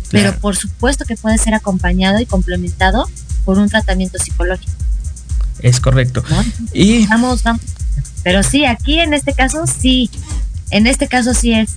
[0.10, 3.10] Pero por supuesto que puede ser acompañado y complementado
[3.45, 4.71] por un tratamiento psicológico.
[5.60, 6.23] Es correcto.
[6.73, 7.62] Y vamos, vamos.
[8.23, 10.10] Pero sí, aquí en este caso sí,
[10.69, 11.75] en este caso sí es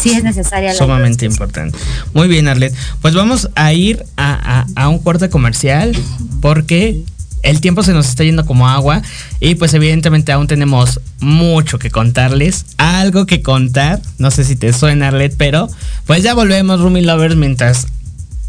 [0.00, 0.74] sí es necesaria.
[0.74, 1.78] Sumamente importante.
[2.14, 2.74] Muy bien, Arlet.
[3.00, 5.96] Pues vamos a ir a, a, a un corte comercial
[6.40, 7.02] porque
[7.42, 9.02] el tiempo se nos está yendo como agua
[9.40, 14.72] y pues evidentemente aún tenemos mucho que contarles, algo que contar, no sé si te
[14.72, 15.68] suena Arlet, pero
[16.06, 17.88] pues ya volvemos Rumi Lovers mientras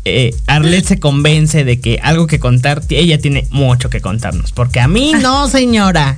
[0.05, 4.79] eh, Arlet se convence de que algo que contar, ella tiene mucho que contarnos, porque
[4.79, 5.19] a mí ah.
[5.19, 6.17] no señora.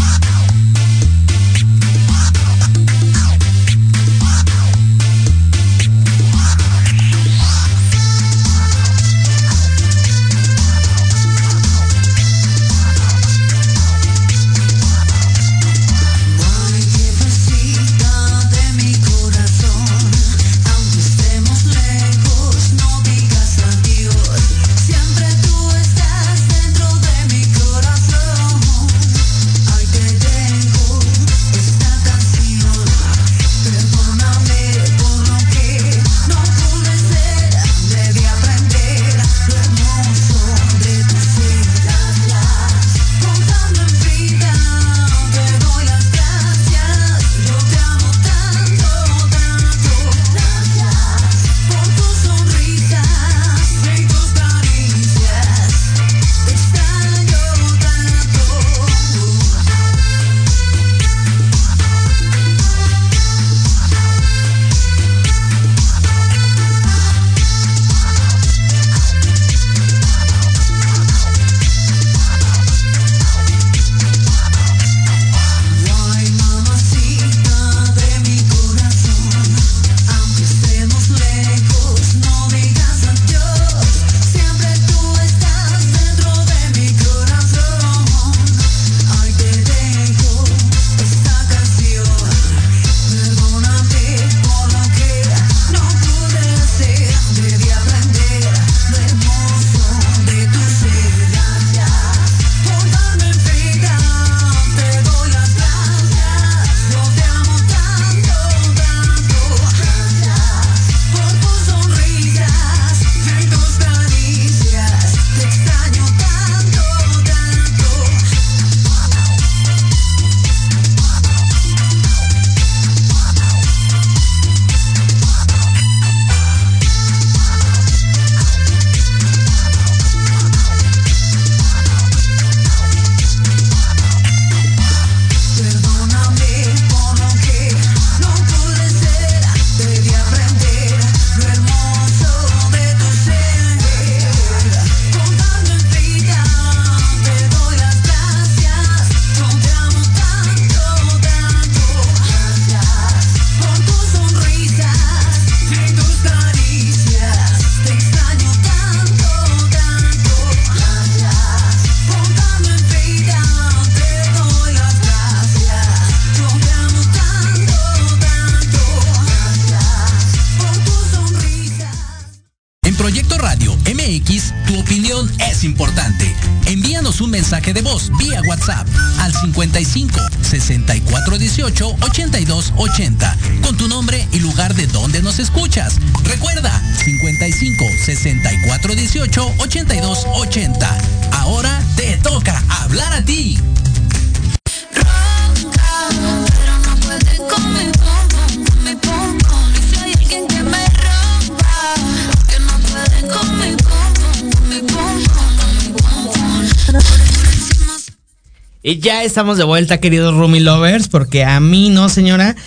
[208.91, 212.57] Y ya estamos de vuelta, queridos Rumi Lovers, porque a mí no, señora.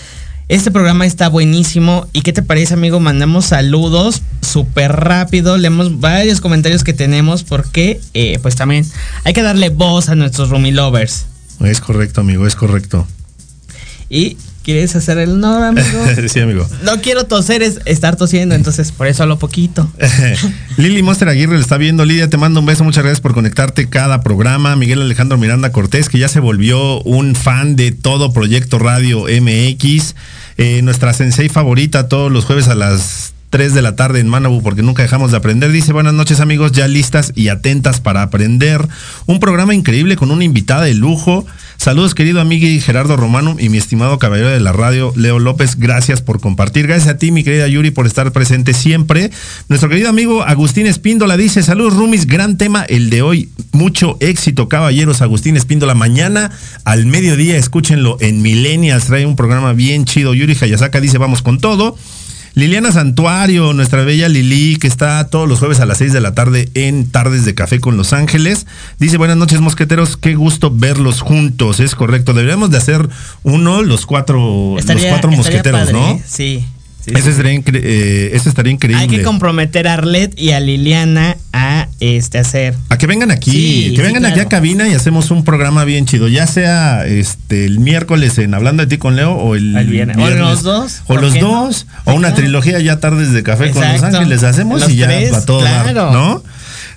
[0.49, 2.09] Este programa está buenísimo.
[2.15, 2.99] ¿Y qué te parece, amigo?
[2.99, 5.59] Mandamos saludos súper rápido.
[5.59, 8.87] Leemos varios comentarios que tenemos porque, eh, pues también
[9.25, 11.27] hay que darle voz a nuestros Rumi Lovers.
[11.61, 13.07] Es correcto, amigo, es correcto.
[14.09, 15.87] Y ¿Quieres hacer el no, amigo?
[16.29, 16.67] sí, amigo.
[16.85, 19.93] No quiero toser, es estar tosiendo, entonces por eso hablo poquito.
[20.79, 22.07] Lili Monster Aguirre le está viendo.
[22.07, 24.75] Lidia, te mando un beso, muchas gracias por conectarte cada programa.
[24.75, 30.15] Miguel Alejandro Miranda Cortés, que ya se volvió un fan de todo Proyecto Radio MX.
[30.57, 34.65] Eh, nuestra sensei favorita todos los jueves a las 3 de la tarde en Manabu
[34.65, 35.71] porque nunca dejamos de aprender.
[35.71, 38.85] Dice, buenas noches amigos, ya listas y atentas para aprender.
[39.27, 41.47] Un programa increíble con una invitada de lujo.
[41.77, 45.77] Saludos querido amigo Gerardo Romano y mi estimado caballero de la radio Leo López.
[45.77, 46.89] Gracias por compartir.
[46.89, 49.31] Gracias a ti mi querida Yuri por estar presente siempre.
[49.69, 53.51] Nuestro querido amigo Agustín Espíndola dice, saludos Rumis, gran tema el de hoy.
[53.71, 55.23] Mucho éxito caballeros.
[55.23, 56.51] Agustín Espíndola, mañana
[56.85, 59.05] al mediodía escúchenlo en Millennials.
[59.05, 60.35] Trae un programa bien chido.
[60.35, 61.97] Yuri Hayasaka dice, vamos con todo.
[62.55, 66.35] Liliana Santuario, nuestra bella Lili, que está todos los jueves a las 6 de la
[66.35, 68.67] tarde en Tardes de Café con Los Ángeles.
[69.01, 71.81] Dice, buenas noches, mosqueteros, qué gusto verlos juntos.
[71.81, 73.09] Es correcto, deberíamos de hacer
[73.43, 76.21] uno, los cuatro, Estaría- los cuatro mosqueteros, padre, ¿no?
[76.25, 76.65] Sí.
[77.05, 77.29] Sí, Ese sí.
[77.31, 79.03] estaría, incre- eh, estaría increíble.
[79.03, 82.75] Hay que comprometer a Arlet y a Liliana a este hacer.
[82.89, 85.85] A que vengan aquí, Sí, que sí, vengan aquí a cabina y hacemos un programa
[85.85, 89.77] bien chido, ya sea este el miércoles en Hablando de ti con Leo o el,
[89.77, 90.17] El viernes.
[90.19, 91.41] O los dos, o ¿por los no?
[91.67, 94.03] dos, o una trilogía ya tardes de café con Los.
[94.03, 96.13] Ángeles hacemos Los y ya tres, para todo dar, claro.
[96.13, 96.43] ¿no?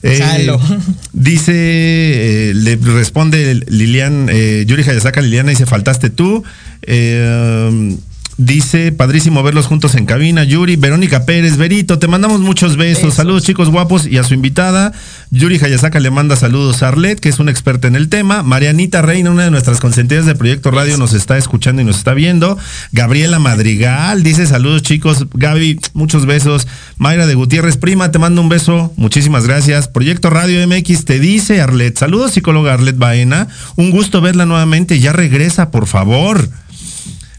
[0.03, 0.47] Eh,
[1.13, 6.43] dice, eh, le responde Lilian, eh, Yuri Hayasaka, Liliana dice, faltaste tú.
[6.83, 7.97] Eh,
[8.37, 10.43] Dice, padrísimo verlos juntos en cabina.
[10.43, 12.87] Yuri, Verónica Pérez, Verito, te mandamos muchos besos.
[13.03, 13.15] Besos.
[13.15, 14.05] Saludos, chicos guapos.
[14.05, 14.93] Y a su invitada,
[15.31, 18.43] Yuri Hayasaka le manda saludos a Arlet, que es una experta en el tema.
[18.43, 22.13] Marianita Reina, una de nuestras consentidas de Proyecto Radio, nos está escuchando y nos está
[22.13, 22.59] viendo.
[22.91, 25.25] Gabriela Madrigal dice, saludos, chicos.
[25.33, 26.67] Gaby, muchos besos.
[26.97, 28.93] Mayra de Gutiérrez, prima, te mando un beso.
[28.97, 29.87] Muchísimas gracias.
[29.87, 31.97] Proyecto Radio MX te dice, Arlet.
[31.97, 33.47] Saludos, psicóloga Arlet Baena.
[33.77, 34.99] Un gusto verla nuevamente.
[34.99, 36.47] Ya regresa, por favor.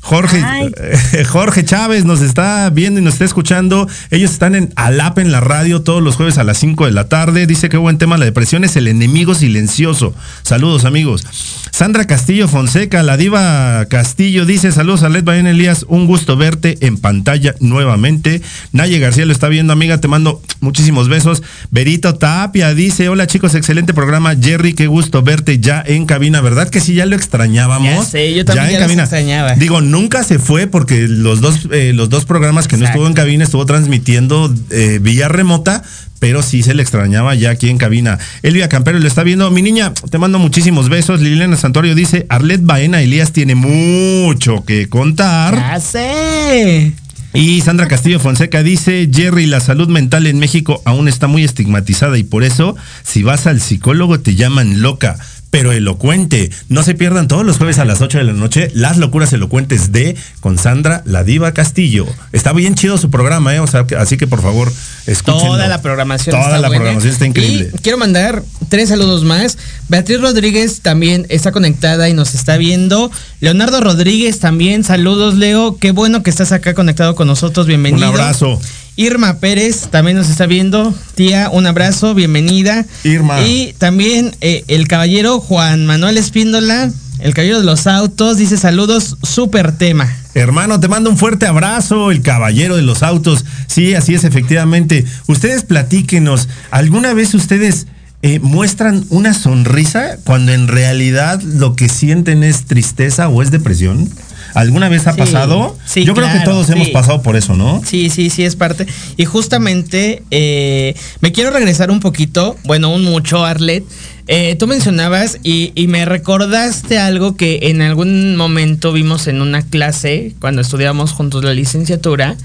[0.08, 0.72] Jorge, Ay.
[1.12, 3.86] eh, Jorge Chávez nos está viendo y nos está escuchando.
[4.10, 7.08] Ellos están en Alap en la radio todos los jueves a las 5 de la
[7.08, 7.46] tarde.
[7.46, 10.14] Dice que buen tema, la depresión es el enemigo silencioso.
[10.42, 11.26] Saludos amigos.
[11.70, 16.78] Sandra Castillo Fonseca, la diva Castillo, dice saludos a Led Bayan Elías, un gusto verte
[16.80, 18.40] en pantalla nuevamente.
[18.72, 21.42] Naye García lo está viendo, amiga, te mando muchísimos besos.
[21.70, 24.34] Berito Tapia dice, hola chicos, excelente programa.
[24.34, 27.88] Jerry, qué gusto verte ya en cabina, ¿verdad que sí, ya lo extrañábamos?
[27.88, 29.54] Ya sé, yo también ya los extrañaba.
[29.54, 33.14] Digo, nunca se fue porque los dos, eh, los dos programas que no estuvo en
[33.14, 35.82] cabina estuvo transmitiendo eh, vía remota,
[36.20, 38.18] pero sí se le extrañaba ya aquí en cabina.
[38.42, 39.50] Elvia Campero le está viendo.
[39.50, 41.20] Mi niña, te mando muchísimos besos.
[41.20, 45.56] Liliana Santuario dice, Arlet Baena Elías tiene mucho que contar.
[45.56, 46.92] Ya sé.
[47.34, 52.16] Y Sandra Castillo Fonseca dice, Jerry, la salud mental en México aún está muy estigmatizada
[52.16, 52.74] y por eso,
[53.04, 55.18] si vas al psicólogo te llaman loca,
[55.50, 56.50] pero elocuente.
[56.68, 59.92] No se pierdan todos los jueves a las 8 de la noche las locuras elocuentes
[59.92, 62.06] de con Sandra la Diva Castillo.
[62.32, 63.60] Está bien chido su programa, ¿eh?
[63.60, 64.72] O sea, que- así que por favor,
[65.06, 65.46] escúchenlo.
[65.54, 66.80] Toda la programación Toda está la buena.
[66.82, 67.70] programación está increíble.
[67.74, 69.56] Y quiero mandar tres saludos más.
[69.88, 73.10] Beatriz Rodríguez también está conectada y nos está viendo.
[73.40, 75.78] Leonardo Rodríguez también, saludos Leo.
[75.78, 77.98] Qué bueno que estás acá conectado con nosotros, bienvenido.
[78.08, 78.60] Un abrazo.
[78.98, 80.92] Irma Pérez también nos está viendo.
[81.14, 82.84] Tía, un abrazo, bienvenida.
[83.04, 83.40] Irma.
[83.42, 86.90] Y también eh, el caballero Juan Manuel Espíndola,
[87.20, 90.12] el caballero de los autos, dice saludos, súper tema.
[90.34, 93.44] Hermano, te mando un fuerte abrazo, el caballero de los autos.
[93.68, 95.04] Sí, así es, efectivamente.
[95.28, 97.86] Ustedes platíquenos, ¿alguna vez ustedes
[98.22, 104.10] eh, muestran una sonrisa cuando en realidad lo que sienten es tristeza o es depresión?
[104.54, 105.76] ¿Alguna vez ha Sí, pasado?
[105.86, 106.72] sí, Yo creo que todos sí.
[106.72, 107.82] hemos pasado por eso, ¿no?
[107.84, 108.86] Sí, sí, sí, es parte.
[109.16, 113.84] Y justamente eh, me quiero regresar un poquito, bueno, un mucho, Arlet.
[114.26, 119.62] Eh, tú mencionabas y, y me recordaste algo que en algún momento vimos en una
[119.62, 122.36] clase, cuando estudiábamos juntos la licenciatura,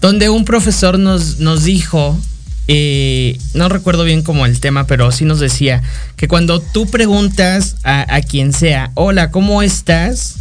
[0.00, 2.16] donde un profesor nos, nos dijo,
[2.68, 5.82] eh, no recuerdo bien como el tema, pero sí nos decía
[6.16, 10.36] que cuando tú preguntas a, a quien sea, hola, ¿cómo estás?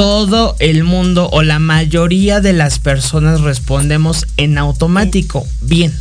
[0.00, 5.92] Todo el mundo o la mayoría de las personas respondemos en automático, bien,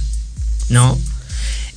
[0.70, 0.98] ¿no?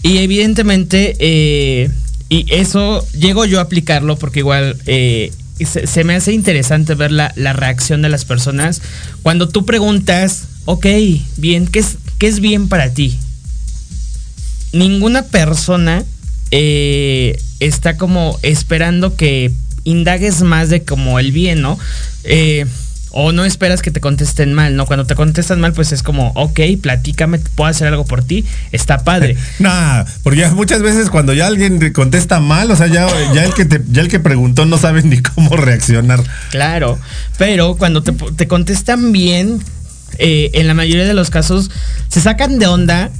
[0.04, 1.90] Y evidentemente, eh,
[2.28, 5.32] y eso llego yo a aplicarlo porque igual eh,
[5.64, 8.82] se, me hace interesante ver la, la reacción de las personas
[9.24, 10.86] cuando tú preguntas, ok,
[11.38, 13.18] bien, ¿qué es, qué es bien para ti?
[14.72, 16.04] Ninguna persona
[16.52, 19.50] eh, está como esperando que
[19.84, 21.78] indagues más de como el bien, ¿no?
[22.24, 22.66] Eh,
[23.12, 24.86] o no esperas que te contesten mal, ¿no?
[24.86, 29.04] Cuando te contestan mal, pues es como, ok, platícame, puedo hacer algo por ti, está
[29.04, 29.36] padre.
[29.58, 33.44] Nah, porque ya muchas veces cuando ya alguien te contesta mal, o sea, ya, ya,
[33.44, 36.22] el, que te, ya el que preguntó no sabe ni cómo reaccionar.
[36.50, 36.98] Claro,
[37.38, 39.60] pero cuando te, te contestan bien,
[40.18, 41.70] eh, en la mayoría de los casos
[42.08, 43.10] se sacan de onda.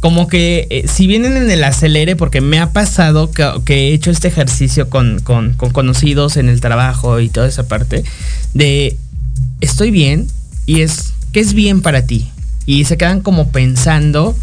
[0.00, 4.10] Como que eh, si vienen en el acelere, porque me ha pasado que, he hecho
[4.10, 8.04] este ejercicio con, con- con conocidos en el trabajo y toda esa parte,
[8.54, 8.96] de
[9.60, 10.28] estoy bien
[10.66, 12.30] y es, ¿qué es bien para ti?
[12.66, 14.36] Y se quedan como pensando,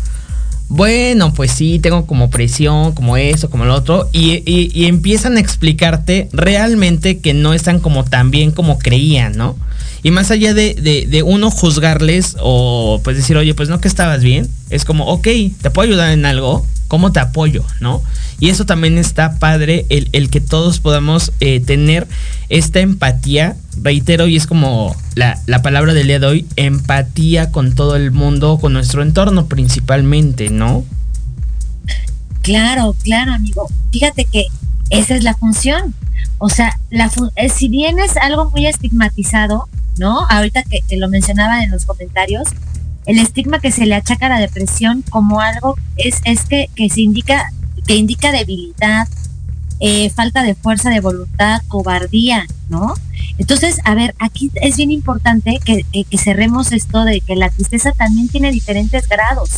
[0.69, 5.39] bueno, pues sí, tengo como presión, como eso, como lo otro, y, y- empiezan a
[5.39, 9.55] explicarte realmente que no están como tan bien como creían, ¿no?
[10.01, 13.87] Y más allá de, de- de uno juzgarles o pues decir, oye, pues no que
[13.87, 15.27] estabas bien, es como, ok,
[15.61, 16.65] ¿te puedo ayudar en algo?
[16.87, 17.63] ¿Cómo te apoyo?
[17.79, 18.01] ¿No?
[18.39, 22.07] Y eso también está padre, el, el que todos podamos eh, tener
[22.49, 27.75] esta empatía, reitero, y es como la, la palabra del día de hoy, empatía con
[27.75, 30.83] todo el mundo, con nuestro entorno principalmente, ¿no?
[32.41, 33.69] Claro, claro, amigo.
[33.91, 34.47] Fíjate que
[34.89, 35.95] esa es la función.
[36.37, 40.27] O sea, la eh, si bien es algo muy estigmatizado, ¿no?
[40.29, 42.49] Ahorita que, que lo mencionaba en los comentarios,
[43.05, 46.89] el estigma que se le achaca a la depresión como algo es, es que, que
[46.89, 47.51] se indica,
[47.87, 49.07] que indica debilidad,
[49.85, 52.93] eh, falta de fuerza de voluntad, cobardía, ¿no?
[53.37, 55.83] Entonces, a ver, aquí es bien importante que,
[56.17, 59.49] cerremos esto de que la tristeza también tiene diferentes grados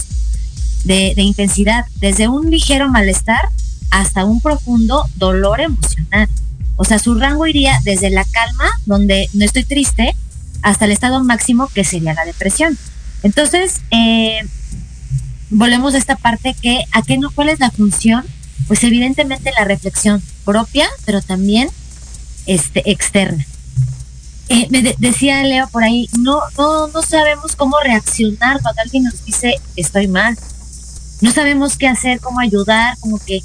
[0.83, 3.49] de, de intensidad, desde un ligero malestar
[3.91, 6.27] hasta un profundo dolor emocional.
[6.75, 10.15] O sea, su rango iría desde la calma, donde no estoy triste,
[10.63, 12.75] hasta el estado máximo, que sería la depresión.
[13.21, 14.39] Entonces, eh,
[15.51, 17.29] volvemos a esta parte que, ¿a qué no?
[17.29, 18.25] ¿Cuál es la función?
[18.67, 21.69] Pues evidentemente la reflexión propia, pero también
[22.45, 23.45] este, externa.
[24.49, 29.03] Eh, me de- decía Leo por ahí, no, no, no sabemos cómo reaccionar cuando alguien
[29.03, 30.37] nos dice estoy mal.
[31.21, 33.41] No sabemos qué hacer, cómo ayudar, como que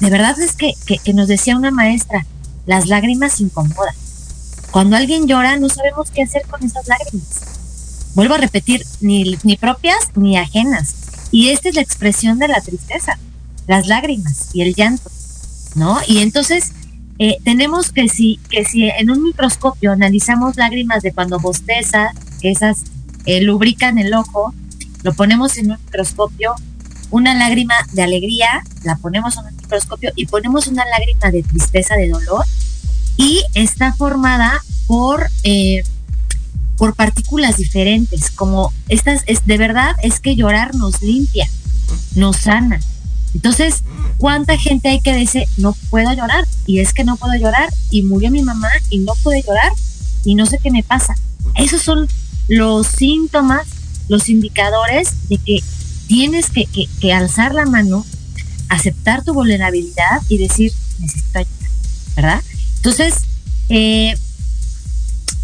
[0.00, 2.26] de verdad es que, que, que nos decía una maestra,
[2.66, 3.94] las lágrimas incomodan.
[4.70, 7.26] Cuando alguien llora no sabemos qué hacer con esas lágrimas.
[8.14, 10.94] Vuelvo a repetir, ni, ni propias ni ajenas.
[11.30, 13.18] Y esta es la expresión de la tristeza,
[13.66, 15.10] las lágrimas y el llanto,
[15.74, 15.98] ¿no?
[16.06, 16.72] Y entonces
[17.18, 22.50] eh, tenemos que si, que si en un microscopio analizamos lágrimas de cuando bosteza, que
[22.50, 22.84] esas
[23.24, 24.54] eh, lubrican el ojo,
[25.02, 26.54] lo ponemos en un microscopio,
[27.10, 31.94] una lágrima de alegría, la ponemos en un microscopio y ponemos una lágrima de tristeza,
[31.96, 32.44] de dolor,
[33.16, 35.82] y está formada por, eh,
[36.76, 41.48] por partículas diferentes, como estas, es, de verdad es que llorar nos limpia,
[42.14, 42.80] nos sana.
[43.36, 43.82] Entonces,
[44.16, 46.46] ¿cuánta gente hay que dice, no puedo llorar?
[46.64, 49.72] Y es que no puedo llorar, y murió mi mamá y no pude llorar,
[50.24, 51.14] y no sé qué me pasa.
[51.54, 52.08] Esos son
[52.48, 53.66] los síntomas,
[54.08, 55.58] los indicadores de que
[56.06, 56.66] tienes que,
[56.98, 58.06] que, alzar la mano,
[58.70, 61.68] aceptar tu vulnerabilidad y decir, necesito ayuda,
[62.16, 62.42] ¿verdad?
[62.76, 63.16] Entonces,
[63.68, 64.16] eh,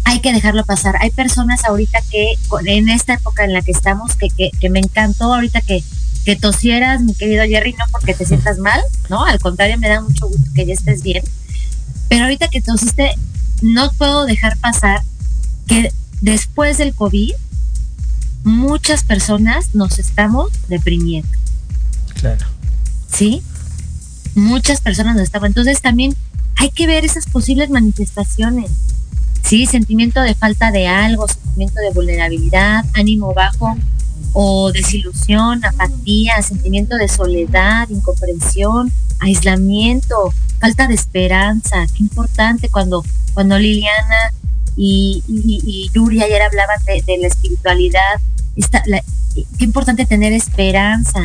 [0.05, 0.95] hay que dejarlo pasar.
[0.99, 2.33] Hay personas ahorita que,
[2.65, 5.83] en esta época en la que estamos, que, que me encantó ahorita que,
[6.25, 9.25] que tosieras, mi querido Jerry, no porque te sientas mal, ¿no?
[9.25, 11.23] Al contrario, me da mucho gusto que ya estés bien.
[12.09, 13.15] Pero ahorita que tosiste,
[13.61, 15.01] no puedo dejar pasar
[15.67, 17.31] que después del COVID,
[18.43, 21.29] muchas personas nos estamos deprimiendo.
[22.19, 22.45] Claro.
[23.13, 23.41] ¿sí?
[24.35, 25.51] Muchas personas no estaban.
[25.51, 26.15] Entonces también
[26.55, 28.71] hay que ver esas posibles manifestaciones,
[29.43, 29.65] ¿sí?
[29.65, 33.77] Sentimiento de falta de algo, sentimiento de vulnerabilidad, ánimo bajo
[34.33, 41.85] o desilusión, apatía, sentimiento de soledad, incomprensión, aislamiento, falta de esperanza.
[41.95, 44.33] Qué importante cuando, cuando Liliana
[44.75, 45.23] y,
[45.93, 48.19] Yuri ayer hablaban de, la espiritualidad.
[48.85, 49.03] La-
[49.57, 51.19] qué importante tener esperanza,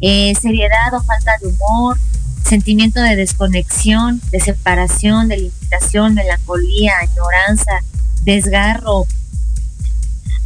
[0.00, 1.98] eh, seriedad o falta de humor,
[2.44, 7.72] sentimiento de desconexión, de separación, de limitación, melancolía, añoranza,
[8.24, 9.06] desgarro,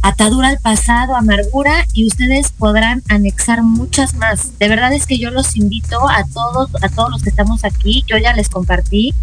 [0.01, 4.57] atadura al pasado, amargura y ustedes podrán anexar muchas más.
[4.59, 8.03] De verdad es que yo los invito a todos, a todos los que estamos aquí,
[8.07, 9.13] yo ya les compartí.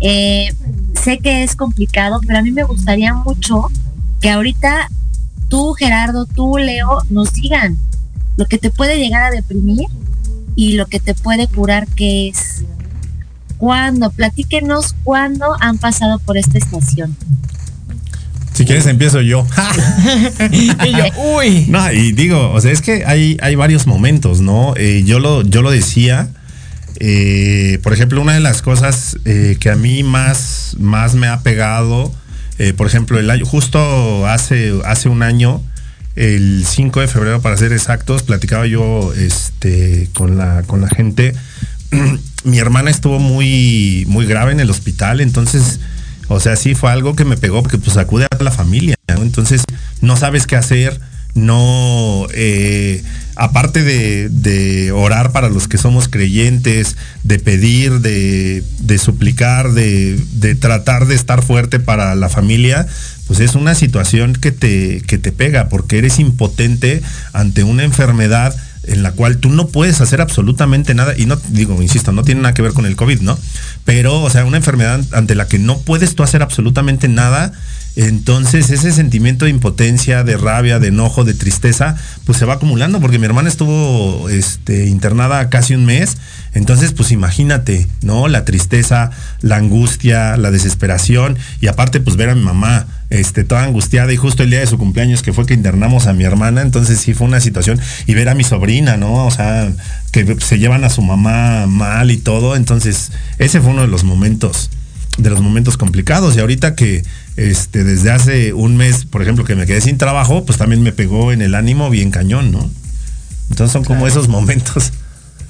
[0.00, 0.54] Eh,
[1.00, 3.70] sé que es complicado, pero a mí me gustaría mucho
[4.20, 4.88] que ahorita
[5.48, 7.76] tú, Gerardo, tú, Leo, nos digan
[8.36, 9.86] lo que te puede llegar a deprimir
[10.56, 12.64] y lo que te puede curar, que es
[13.58, 17.16] cuándo, platíquenos cuándo han pasado por esta estación.
[18.52, 19.46] Si quieres empiezo yo.
[20.50, 21.04] y yo,
[21.36, 21.66] uy.
[21.68, 24.74] No, y digo, o sea, es que hay, hay varios momentos, ¿no?
[24.76, 26.28] Eh, yo, lo, yo lo decía,
[27.00, 31.40] eh, por ejemplo, una de las cosas eh, que a mí más, más me ha
[31.40, 32.12] pegado,
[32.76, 35.60] por ejemplo, el año, justo hace, hace un año,
[36.14, 41.34] el 5 de febrero, para ser exactos, platicaba yo este, con, la, con la gente.
[42.44, 45.80] Mi hermana estuvo muy, muy grave en el hospital, entonces,
[46.28, 49.22] o sea, sí fue algo que me pegó, porque pues acude a la familia, ¿no?
[49.22, 49.64] Entonces,
[50.00, 51.00] no sabes qué hacer,
[51.34, 53.02] no, eh,
[53.36, 60.18] aparte de, de orar para los que somos creyentes, de pedir, de, de suplicar, de,
[60.34, 62.86] de tratar de estar fuerte para la familia,
[63.26, 67.00] pues es una situación que te, que te pega, porque eres impotente
[67.32, 68.54] ante una enfermedad
[68.84, 72.42] en la cual tú no puedes hacer absolutamente nada, y no digo, insisto, no tiene
[72.42, 73.38] nada que ver con el COVID, ¿no?
[73.84, 77.52] Pero, o sea, una enfermedad ante la que no puedes tú hacer absolutamente nada,
[77.94, 83.00] entonces ese sentimiento de impotencia, de rabia, de enojo, de tristeza, pues se va acumulando,
[83.00, 86.16] porque mi hermana estuvo este, internada casi un mes,
[86.54, 88.28] entonces pues imagínate, ¿no?
[88.28, 93.64] La tristeza, la angustia, la desesperación, y aparte pues ver a mi mamá este, toda
[93.64, 96.62] angustiada y justo el día de su cumpleaños que fue que internamos a mi hermana,
[96.62, 99.26] entonces sí fue una situación, y ver a mi sobrina, ¿no?
[99.26, 99.70] O sea,
[100.12, 104.04] que se llevan a su mamá mal y todo, entonces ese fue uno de los
[104.04, 104.70] momentos
[105.18, 107.04] de los momentos complicados y ahorita que
[107.36, 110.92] este desde hace un mes, por ejemplo, que me quedé sin trabajo, pues también me
[110.92, 112.70] pegó en el ánimo bien cañón, ¿no?
[113.50, 114.92] Entonces son como esos momentos.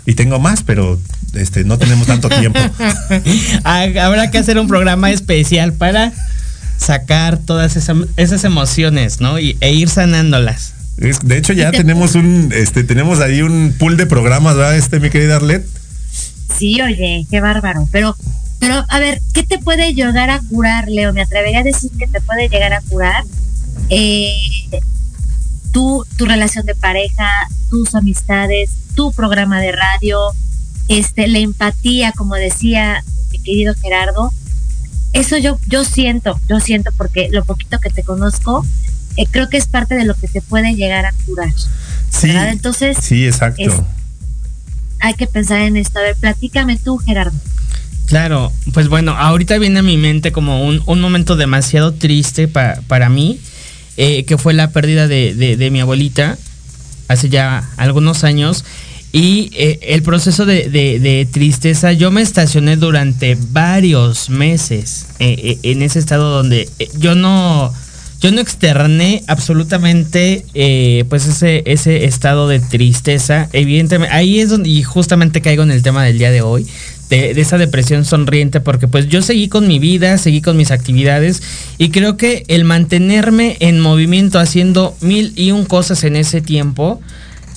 [0.04, 0.98] Y tengo más, pero
[1.34, 2.58] este no tenemos tanto tiempo.
[3.64, 6.12] Ah, Habrá que hacer un programa especial para
[6.78, 9.38] sacar todas esas, esas emociones, ¿no?
[9.38, 10.74] Y, e ir sanándolas.
[10.98, 14.76] Es- de hecho ya tenemos un este tenemos ahí un pool de programas, ¿verdad?
[14.76, 15.64] Este mi querida Arlet.
[16.58, 17.88] Sí, oye, qué bárbaro.
[17.92, 18.16] Pero,
[18.62, 21.12] pero, a ver, ¿qué te puede llegar a curar, Leo?
[21.12, 23.24] Me atrevería a decir que te puede llegar a curar
[23.90, 24.36] eh,
[25.72, 27.28] tu, tu relación de pareja,
[27.70, 30.18] tus amistades, tu programa de radio,
[30.86, 33.02] este, la empatía, como decía
[33.32, 34.32] mi querido Gerardo.
[35.12, 38.64] Eso yo, yo siento, yo siento porque lo poquito que te conozco,
[39.16, 41.52] eh, creo que es parte de lo que te puede llegar a curar.
[42.10, 42.28] Sí.
[42.28, 42.50] ¿verdad?
[42.50, 43.60] Entonces, Sí, exacto.
[43.60, 43.72] es-
[45.00, 45.98] hay que pensar en esto.
[45.98, 47.36] A ver, platícame tú, Gerardo.
[48.12, 52.78] Claro, pues bueno, ahorita viene a mi mente como un, un momento demasiado triste pa-
[52.86, 53.40] para mí,
[53.96, 56.36] eh, que fue la pérdida de, de- de mi abuelita
[57.08, 58.66] hace ya algunos años.
[59.12, 65.70] Y eh, el proceso de, de- tristeza, yo me estacioné durante varios meses eh, eh,
[65.70, 67.72] en ese estado donde yo no,
[68.20, 70.44] yo no externé absolutamente
[71.08, 73.48] pues ese, ese estado de tristeza.
[73.54, 76.66] Evidentemente, ahí es donde, y justamente caigo en el tema del día de hoy,
[77.12, 81.42] de, esa depresión sonriente, porque pues yo seguí con mi vida, seguí con mis actividades,
[81.76, 87.00] y creo que el mantenerme en movimiento haciendo mil y un cosas en ese tiempo,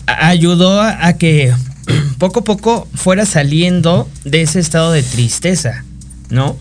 [0.08, 1.54] ayudó a, que
[2.18, 5.86] poco a poco fuera saliendo de ese estado de tristeza,
[6.30, 6.58] ¿no?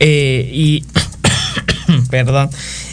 [0.00, 0.84] Eh, y
[2.10, 2.50] perdón.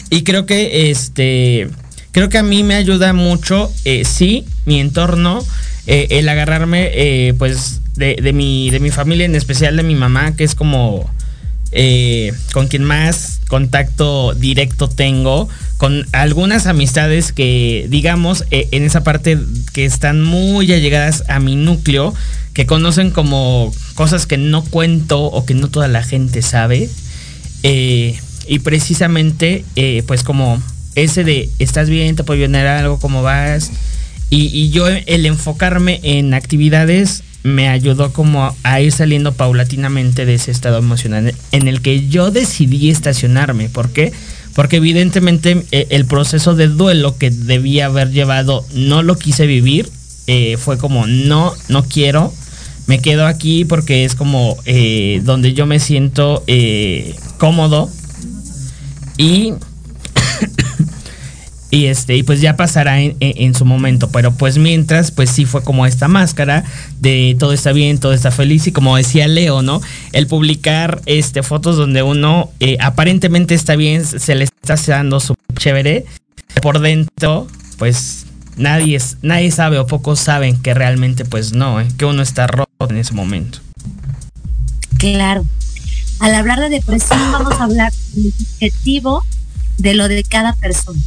[0.08, 1.68] Y creo que este
[2.12, 5.44] creo que a mí me ayuda mucho, eh, sí, mi entorno,
[5.86, 10.34] eh, el agarrarme, pues, de, de mi, de mi familia, en especial de mi mamá,
[10.36, 11.10] que es como
[11.72, 19.02] eh, con quien más contacto directo tengo, con algunas amistades que, digamos, eh, en esa
[19.02, 19.38] parte
[19.72, 22.14] que están muy allegadas a mi núcleo,
[22.52, 26.90] que conocen como cosas que no cuento o que no toda la gente sabe.
[27.62, 30.62] Eh, y precisamente, eh, pues como
[30.94, 32.16] ese de, ¿estás bien?
[32.16, 32.98] ¿Te puedo ayudar algo?
[32.98, 33.70] ¿Cómo vas?
[34.34, 40.50] Y yo el enfocarme en actividades me ayudó como a ir saliendo paulatinamente de ese
[40.50, 43.68] estado emocional en el que yo decidí estacionarme.
[43.68, 44.12] ¿Por qué?
[44.54, 49.90] Porque evidentemente eh, el proceso de duelo que debía haber llevado no lo quise vivir.
[50.26, 52.32] Eh, fue como, no, no quiero.
[52.86, 57.90] Me quedo aquí porque es como eh, donde yo me siento eh, cómodo.
[59.16, 59.54] Y
[61.74, 65.46] y este y pues ya pasará en, en- su momento pero pues mientras pues sí
[65.46, 66.64] fue como esta máscara
[67.00, 69.80] de todo está bien todo está feliz y como decía Leo no
[70.12, 75.34] el publicar este fotos donde uno eh, aparentemente está bien se le está dando su
[75.56, 76.04] chévere
[76.60, 77.46] por dentro
[77.78, 78.26] pues
[78.58, 82.46] nadie es nadie sabe o pocos saben que realmente pues no eh, que uno está
[82.48, 83.60] roto en ese momento
[84.98, 85.44] Claro.
[86.20, 89.24] Al hablar de depresión vamos a hablar del objetivo
[89.78, 91.00] de lo de cada persona.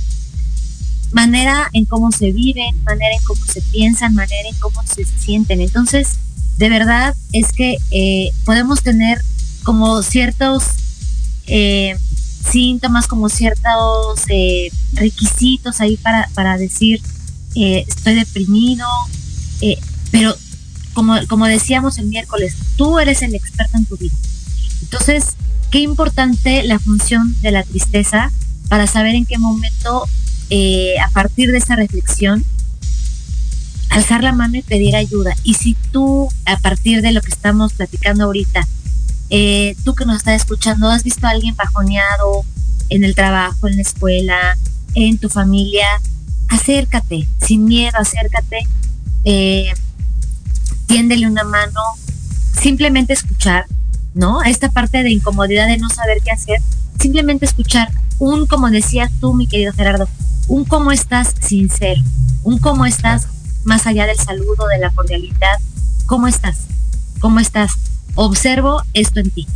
[1.15, 5.61] Manera en cómo se viven, manera en cómo se piensan, manera en cómo se sienten.
[5.61, 6.17] Entonces,
[6.57, 9.21] de verdad es que eh, podemos tener
[9.63, 10.63] como ciertos
[11.47, 11.97] eh,
[12.51, 17.01] síntomas, como ciertos eh, requisitos ahí para, para decir
[17.55, 18.85] eh, estoy deprimido,
[20.11, 20.35] pero
[20.93, 24.13] como, como decíamos el miércoles, tú eres el experto en tu vida.
[24.83, 25.35] Entonces,
[25.71, 28.31] qué importante la función de la tristeza
[28.69, 30.07] para saber en qué momento,
[30.49, 32.43] eh, a partir de esa reflexión,
[33.89, 35.35] alzar la mano y pedir ayuda.
[35.43, 38.67] Y si tú, a partir de lo que estamos platicando ahorita,
[39.29, 42.43] eh, tú que nos estás escuchando, has visto a alguien bajoneado
[42.89, 44.57] en el trabajo, en la escuela,
[44.93, 45.87] en tu familia,
[46.49, 48.67] acércate, sin miedo, acércate.
[49.23, 49.73] Eh,
[50.85, 51.81] tiéndele una mano,
[52.61, 53.65] simplemente escuchar,
[54.13, 54.43] ¿no?
[54.43, 56.59] Esta parte de incomodidad de no saber qué hacer,
[56.99, 57.89] simplemente escuchar
[58.19, 60.07] un, como decías tú, mi querido Gerardo,
[60.47, 62.01] un cómo estás sincero,
[62.43, 63.27] un cómo estás
[63.63, 65.57] más allá del saludo, de la cordialidad,
[66.05, 66.57] ¿cómo estás?
[67.19, 67.73] ¿Cómo estás?
[68.15, 69.47] Observo esto en ti,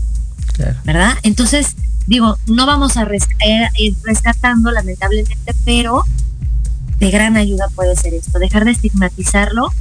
[0.54, 0.78] Claro.
[0.84, 1.14] ¿verdad?
[1.24, 1.76] Entonces,
[2.08, 6.04] digo, no vamos a eh, ir rescatando, lamentablemente, pero
[6.98, 9.72] de gran ayuda puede ser esto, dejar de estigmatizarlo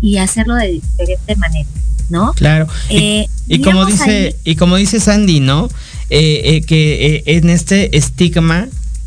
[0.00, 1.68] y hacerlo de diferente manera,
[2.10, 2.32] ¿no?
[2.34, 2.66] Claro.
[2.90, 5.68] Y- Eh, Y como dice, ahí- y como dice Sandy, ¿no?
[6.10, 8.66] Eh, eh, que en este estigma,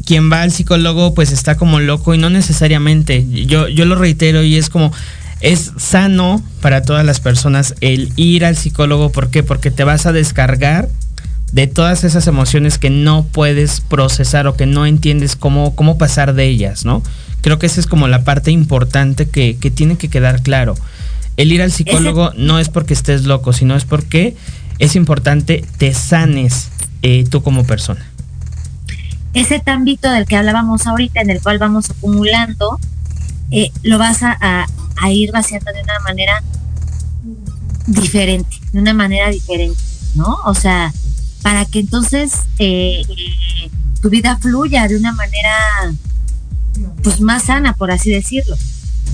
[0.09, 3.27] quien va al psicólogo, pues está como loco y no necesariamente.
[3.45, 4.91] Yo, yo lo reitero y es como
[5.39, 9.11] es sano para todas las personas el ir al psicólogo.
[9.11, 9.43] ¿Por qué?
[9.43, 10.89] Porque te vas a descargar
[11.51, 16.33] de todas esas emociones que no puedes procesar o que no entiendes cómo, cómo pasar
[16.33, 17.03] de ellas, ¿no?
[17.41, 20.73] Creo que esa es como la parte importante que, que tiene que quedar claro.
[21.37, 24.35] El ir al psicólogo no es porque estés loco, sino es porque
[24.79, 26.69] es importante te sanes
[27.03, 28.09] eh, tú como persona.
[29.33, 32.79] Ese ámbito del que hablábamos ahorita, en el cual vamos acumulando,
[33.51, 34.65] eh, lo vas a, a-
[35.01, 36.43] a ir vaciando de una manera
[37.87, 39.79] diferente, de una manera diferente,
[40.15, 40.37] ¿no?
[40.45, 40.93] O sea,
[41.41, 43.01] para que entonces eh,
[44.01, 45.93] tu vida fluya de una manera,
[47.03, 48.55] pues más sana, por así decirlo,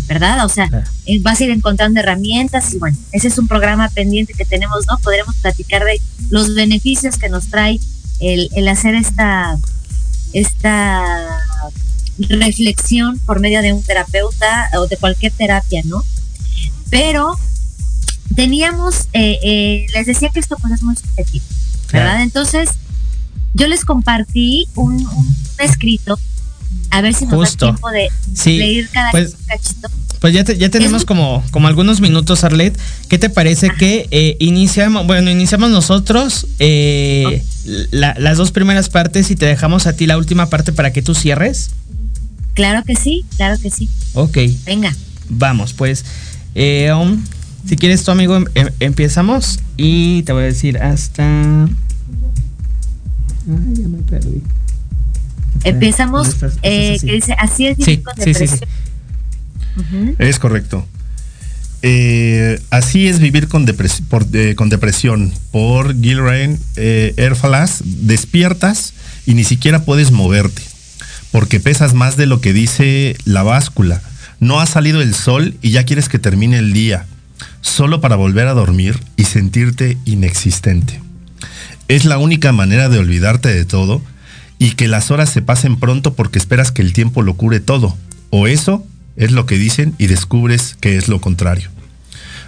[0.08, 0.44] ¿verdad?
[0.46, 0.68] O sea,
[1.06, 4.86] eh, vas a ir encontrando herramientas y bueno, ese es un programa pendiente que tenemos,
[4.88, 4.98] ¿no?
[5.00, 7.80] Podremos platicar de los beneficios que nos trae
[8.20, 9.58] el, el hacer esta,
[10.36, 11.02] esta
[12.30, 16.04] reflexión por medio de un terapeuta o de cualquier terapia, ¿no?
[16.90, 17.38] Pero
[18.36, 21.46] teníamos, eh, eh, les decía que esto pues es muy subjetivo,
[21.92, 22.22] ¿verdad?
[22.22, 22.70] Entonces,
[23.54, 26.20] yo les compartí un, un escrito,
[26.92, 27.66] a ver si nos Justo.
[27.68, 29.90] da tiempo de Sí, leer cada pues- cachito.
[30.26, 32.76] Pues ya, te- ya tenemos Es- como, como algunos minutos, Arlet.
[33.10, 37.44] ¿Qué te parece que eh, iniciamos, bueno, iniciamos nosotros eh,
[37.92, 41.04] la- las dos primeras partes y te dejamos a ti la última parte para que
[41.04, 41.70] tú cierres?
[42.56, 43.88] Claro que sí, claro que sí.
[44.16, 44.96] Ok, Venga.
[45.30, 46.04] vamos, pues.
[46.56, 47.24] eh, um,
[47.70, 51.66] si quieres tu amigo, em- em- empezamos y te voy a decir hasta...
[51.66, 51.70] Ay,
[53.76, 54.42] ya me perdí.
[55.64, 58.56] Empezamos, eh, que dice, así es Sí, sí, sí, sí.
[60.20, 60.88] Es correcto.
[61.88, 65.32] Eh, así es vivir con, eh, depresión.
[65.52, 68.94] Por Gilrain eh, Erfalas, despiertas
[69.28, 70.64] y ni siquiera puedes moverte,
[71.32, 74.02] porque pesas más de lo que dice la báscula.
[74.40, 77.06] No ha salido el sol y ya quieres que termine el día,
[77.62, 81.00] solo para volver a dormir y sentirte inexistente.
[81.88, 84.02] Es la única manera de olvidarte de todo
[84.58, 87.96] y que las horas se pasen pronto porque esperas que el tiempo lo cure todo.
[88.32, 88.86] O eso
[89.16, 91.70] es lo que dicen y descubres que es lo contrario.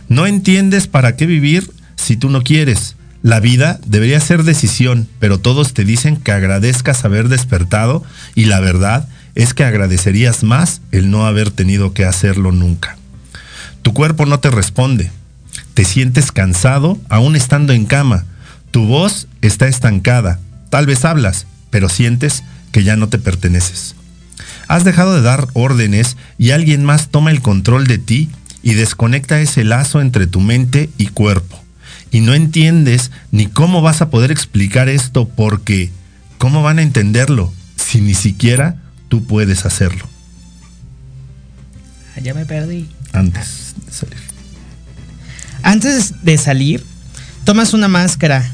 [0.10, 2.96] No entiendes para qué vivir si tú no quieres.
[3.24, 8.04] La vida debería ser decisión, pero todos te dicen que agradezcas haber despertado
[8.36, 12.98] y la verdad es que agradecerías más el no haber tenido que hacerlo nunca.
[13.82, 15.12] Tu cuerpo no te responde.
[15.74, 18.26] Te sientes cansado aún estando en cama.
[18.72, 20.40] Tu voz está estancada.
[20.70, 23.96] Tal vez hablas, pero sientes que ya no te perteneces.
[24.68, 28.30] Has dejado de dar órdenes y alguien más toma el control de ti
[28.64, 31.62] y desconecta ese lazo entre tu mente y cuerpo.
[32.12, 35.92] Y no entiendes ni cómo vas a poder explicar esto porque
[36.38, 38.76] ¿cómo van a entenderlo si ni siquiera
[39.08, 40.08] tú puedes hacerlo?
[42.22, 42.90] Ya me perdí.
[43.14, 44.18] Antes de salir.
[45.64, 46.84] Antes de salir,
[47.44, 48.50] tomas una máscara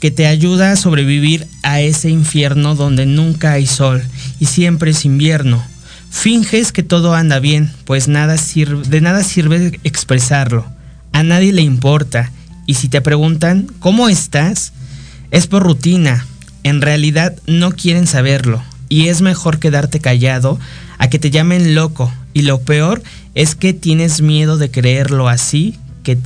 [0.00, 4.02] que te ayuda a sobrevivir a ese infierno donde nunca hay sol
[4.40, 5.64] y siempre es invierno.
[6.10, 10.66] Finges que todo anda bien, pues de nada sirve expresarlo.
[11.12, 12.32] A nadie le importa.
[12.66, 14.72] Y si te preguntan cómo estás,
[15.30, 16.26] es por rutina.
[16.64, 18.62] En realidad no quieren saberlo.
[18.88, 20.58] Y es mejor quedarte callado
[20.98, 22.12] a que te llamen loco.
[22.34, 23.02] Y lo peor
[23.34, 26.18] es que tienes miedo de creerlo así, que,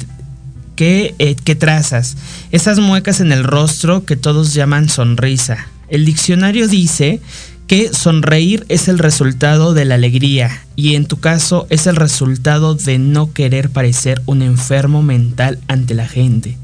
[0.76, 2.16] que, eh, que trazas.
[2.50, 5.68] Esas muecas en el rostro que todos llaman sonrisa.
[5.88, 7.20] El diccionario dice
[7.66, 12.74] que sonreír es el resultado de la alegría y en tu caso es el resultado
[12.74, 16.58] de no querer parecer un enfermo mental ante la gente.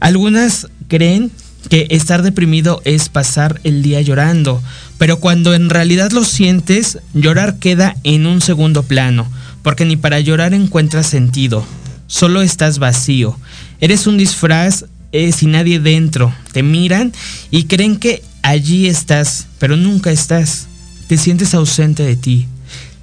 [0.00, 1.30] Algunas creen
[1.68, 4.62] que estar deprimido es pasar el día llorando,
[4.98, 9.30] pero cuando en realidad lo sientes, llorar queda en un segundo plano,
[9.62, 11.64] porque ni para llorar encuentras sentido,
[12.06, 13.38] solo estás vacío,
[13.80, 17.12] eres un disfraz eh, sin nadie dentro, te miran
[17.50, 20.66] y creen que allí estás, pero nunca estás,
[21.08, 22.46] te sientes ausente de ti,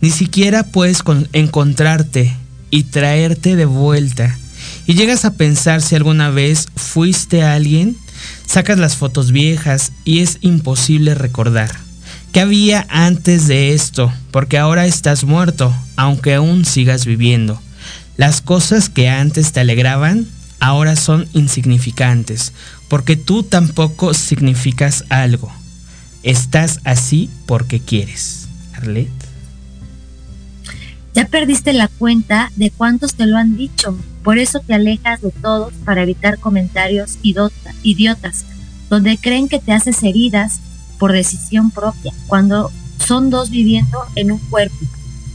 [0.02, 2.36] ni siquiera puedes con- encontrarte
[2.72, 4.38] y traerte de vuelta.
[4.86, 7.96] Y llegas a pensar si alguna vez fuiste alguien,
[8.46, 11.72] sacas las fotos viejas y es imposible recordar.
[12.34, 14.12] ¿Qué había antes de esto?
[14.32, 17.62] Porque ahora estás muerto, aunque aún sigas viviendo.
[18.18, 20.28] Las cosas que antes te alegraban,
[20.60, 22.54] ahora son insignificantes,
[22.90, 25.52] porque tú tampoco significas algo.
[26.24, 28.50] Estás así porque quieres.
[28.74, 29.10] Arlet.
[31.14, 33.98] Ya perdiste la cuenta de cuántos te lo han dicho.
[34.24, 38.46] Por eso te alejas de todos para evitar comentarios idiotas,
[38.90, 40.60] donde creen que te haces heridas
[40.98, 42.72] por decisión propia, cuando
[43.06, 44.78] son dos viviendo en un cuerpo.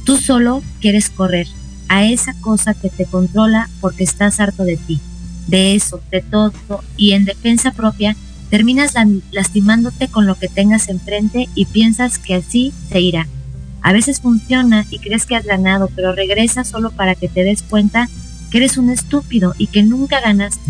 [0.05, 1.49] Tú solo quieres correr
[1.89, 5.01] a esa cosa que te controla porque estás harto de ti,
[5.47, 6.53] de eso, de todo,
[6.97, 8.17] y en defensa propia
[8.51, 13.27] terminas la- lastimándote con lo que tengas enfrente y piensas que así se irá.
[13.83, 17.63] A veces funciona y crees que has ganado, pero regresas solo para que te des
[17.63, 18.09] cuenta
[18.51, 20.63] que eres un estúpido y que nunca ganaste.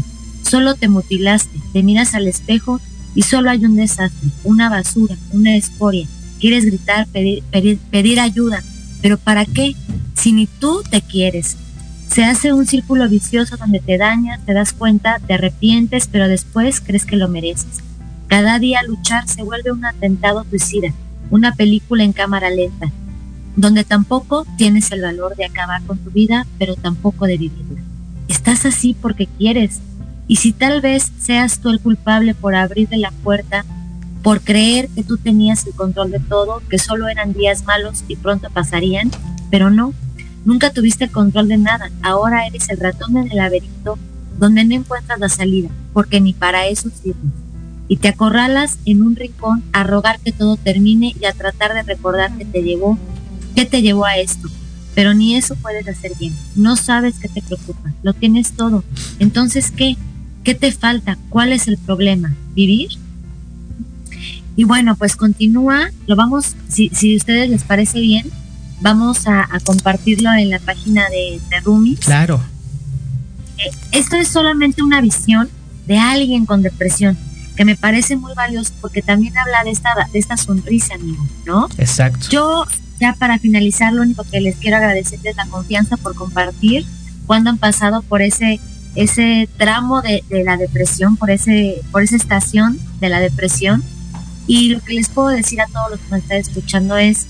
[0.42, 2.80] Solo te mutilaste, te miras al espejo
[3.14, 6.06] y solo hay un desastre, una basura, una escoria.
[6.40, 8.62] Quieres gritar, pedir, pedir, pedir ayuda,
[9.00, 9.74] pero ¿para qué?
[10.14, 11.56] Si ni tú te quieres.
[12.14, 16.80] Se hace un círculo vicioso donde te dañas, te das cuenta, te arrepientes, pero después
[16.80, 17.80] crees que lo mereces.
[18.28, 20.92] Cada día luchar se vuelve un atentado suicida,
[21.32, 22.92] una película en cámara lenta,
[23.56, 27.82] donde tampoco tienes el valor de acabar con tu vida, pero tampoco de vivirla.
[28.28, 29.80] Estás así porque quieres,
[30.28, 33.64] y si tal vez seas tú el culpable por abrirle la puerta,
[34.22, 38.14] por creer que tú tenías el control de todo, que solo eran días malos y
[38.14, 39.10] pronto pasarían,
[39.50, 39.92] pero no,
[40.44, 43.98] nunca tuviste control de nada, ahora eres el ratón en el laberinto
[44.38, 47.32] donde no encuentras la salida, porque ni para eso sirves.
[47.86, 51.82] Y te acorralas en un rincón a rogar que todo termine y a tratar de
[51.82, 52.98] recordar que te llevó
[53.54, 54.48] ¿Qué te llevó a esto?
[54.94, 56.34] Pero ni eso puedes hacer bien.
[56.56, 57.92] No sabes qué te preocupa.
[58.02, 58.82] Lo tienes todo.
[59.18, 59.96] Entonces, ¿qué?
[60.42, 61.18] ¿Qué te falta?
[61.30, 62.34] ¿Cuál es el problema?
[62.54, 62.90] ¿Vivir?
[64.56, 65.90] Y bueno, pues continúa.
[66.06, 68.30] Lo vamos, si, si a ustedes les parece bien,
[68.84, 71.96] vamos a, a compartirlo en la página de, de Rumi.
[71.96, 72.38] Claro.
[73.56, 75.48] Eh, esto es solamente una visión
[75.86, 77.16] de alguien con depresión,
[77.56, 81.66] que me parece muy valioso porque también habla de esta, de esta sonrisa, amigo, ¿no?
[81.78, 82.26] Exacto.
[82.28, 82.66] Yo,
[83.00, 86.84] ya para finalizar, lo único que les quiero agradecer es la confianza por compartir
[87.26, 88.60] cuando han pasado por ese
[88.96, 93.82] ese tramo de, de la depresión, por ese por esa estación de la depresión.
[94.46, 97.26] Y lo que les puedo decir a todos los que me están escuchando es,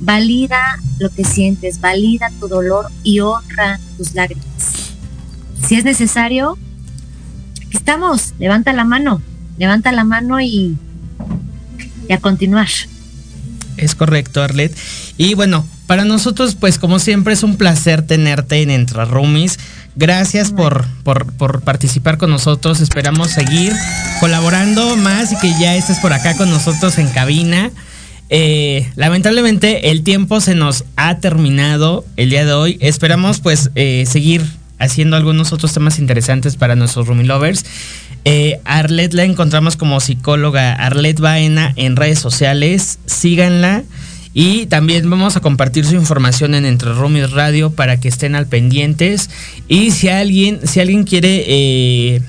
[0.00, 4.44] valida lo que sientes, valida tu dolor y honra tus lágrimas.
[5.66, 6.58] Si es necesario,
[7.66, 9.22] aquí estamos, levanta la mano,
[9.58, 10.76] levanta la mano y,
[12.08, 12.68] y a continuar.
[13.76, 14.76] Es correcto, Arlet.
[15.16, 19.58] Y bueno, para nosotros, pues como siempre, es un placer tenerte en Entre Roomies.
[19.96, 22.80] Gracias por, por, por participar con nosotros.
[22.80, 23.72] Esperamos seguir
[24.20, 27.70] colaborando más y que ya estés por acá con nosotros en cabina.
[28.30, 32.78] Eh, lamentablemente el tiempo se nos ha terminado el día de hoy.
[32.80, 34.44] Esperamos pues eh, seguir
[34.78, 37.64] haciendo algunos otros temas interesantes para nuestros Roomie Lovers.
[38.24, 42.98] Eh, Arlet la encontramos como psicóloga Arlet Baena en redes sociales.
[43.06, 43.84] Síganla.
[44.36, 48.48] Y también vamos a compartir su información en Entre Roomies Radio para que estén al
[48.48, 49.30] pendientes.
[49.68, 52.22] Y si alguien, si alguien quiere eh,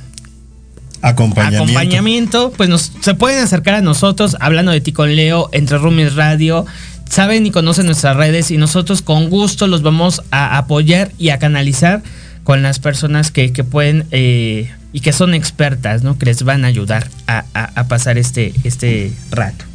[1.63, 2.51] Acompañamiento.
[2.55, 6.65] pues nos, se pueden acercar a nosotros hablando de ti con Leo, Entre Roomies Radio.
[7.09, 11.37] Saben y conocen nuestras redes y nosotros con gusto los vamos a apoyar y a
[11.37, 12.01] canalizar
[12.43, 16.17] con las personas que, que pueden eh, y que son expertas, ¿no?
[16.17, 19.65] Que les van a ayudar a, a- a pasar este, este rato.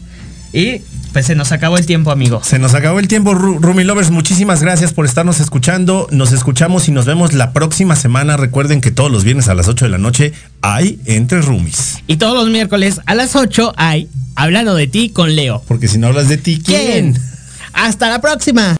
[0.52, 0.82] Y
[1.12, 2.40] pues se nos acabó el tiempo, amigo.
[2.44, 4.10] Se nos acabó el tiempo, Ru- Rumi Lovers.
[4.10, 6.06] Muchísimas gracias por estarnos escuchando.
[6.10, 8.36] Nos escuchamos y nos vemos la próxima semana.
[8.36, 10.32] Recuerden que todos los viernes a las 8 de la noche
[10.62, 11.98] hay Entre Roomies.
[12.06, 15.62] Y todos los miércoles a las 8 hay Hablando de ti con Leo.
[15.68, 17.18] Porque si no hablas de ti, ¿quién?
[17.72, 18.76] Hasta la próxima.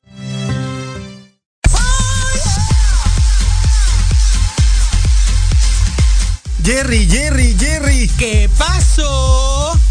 [6.63, 8.11] Jerry, Jerry, Jerry.
[8.19, 9.79] ¿Qué pasó?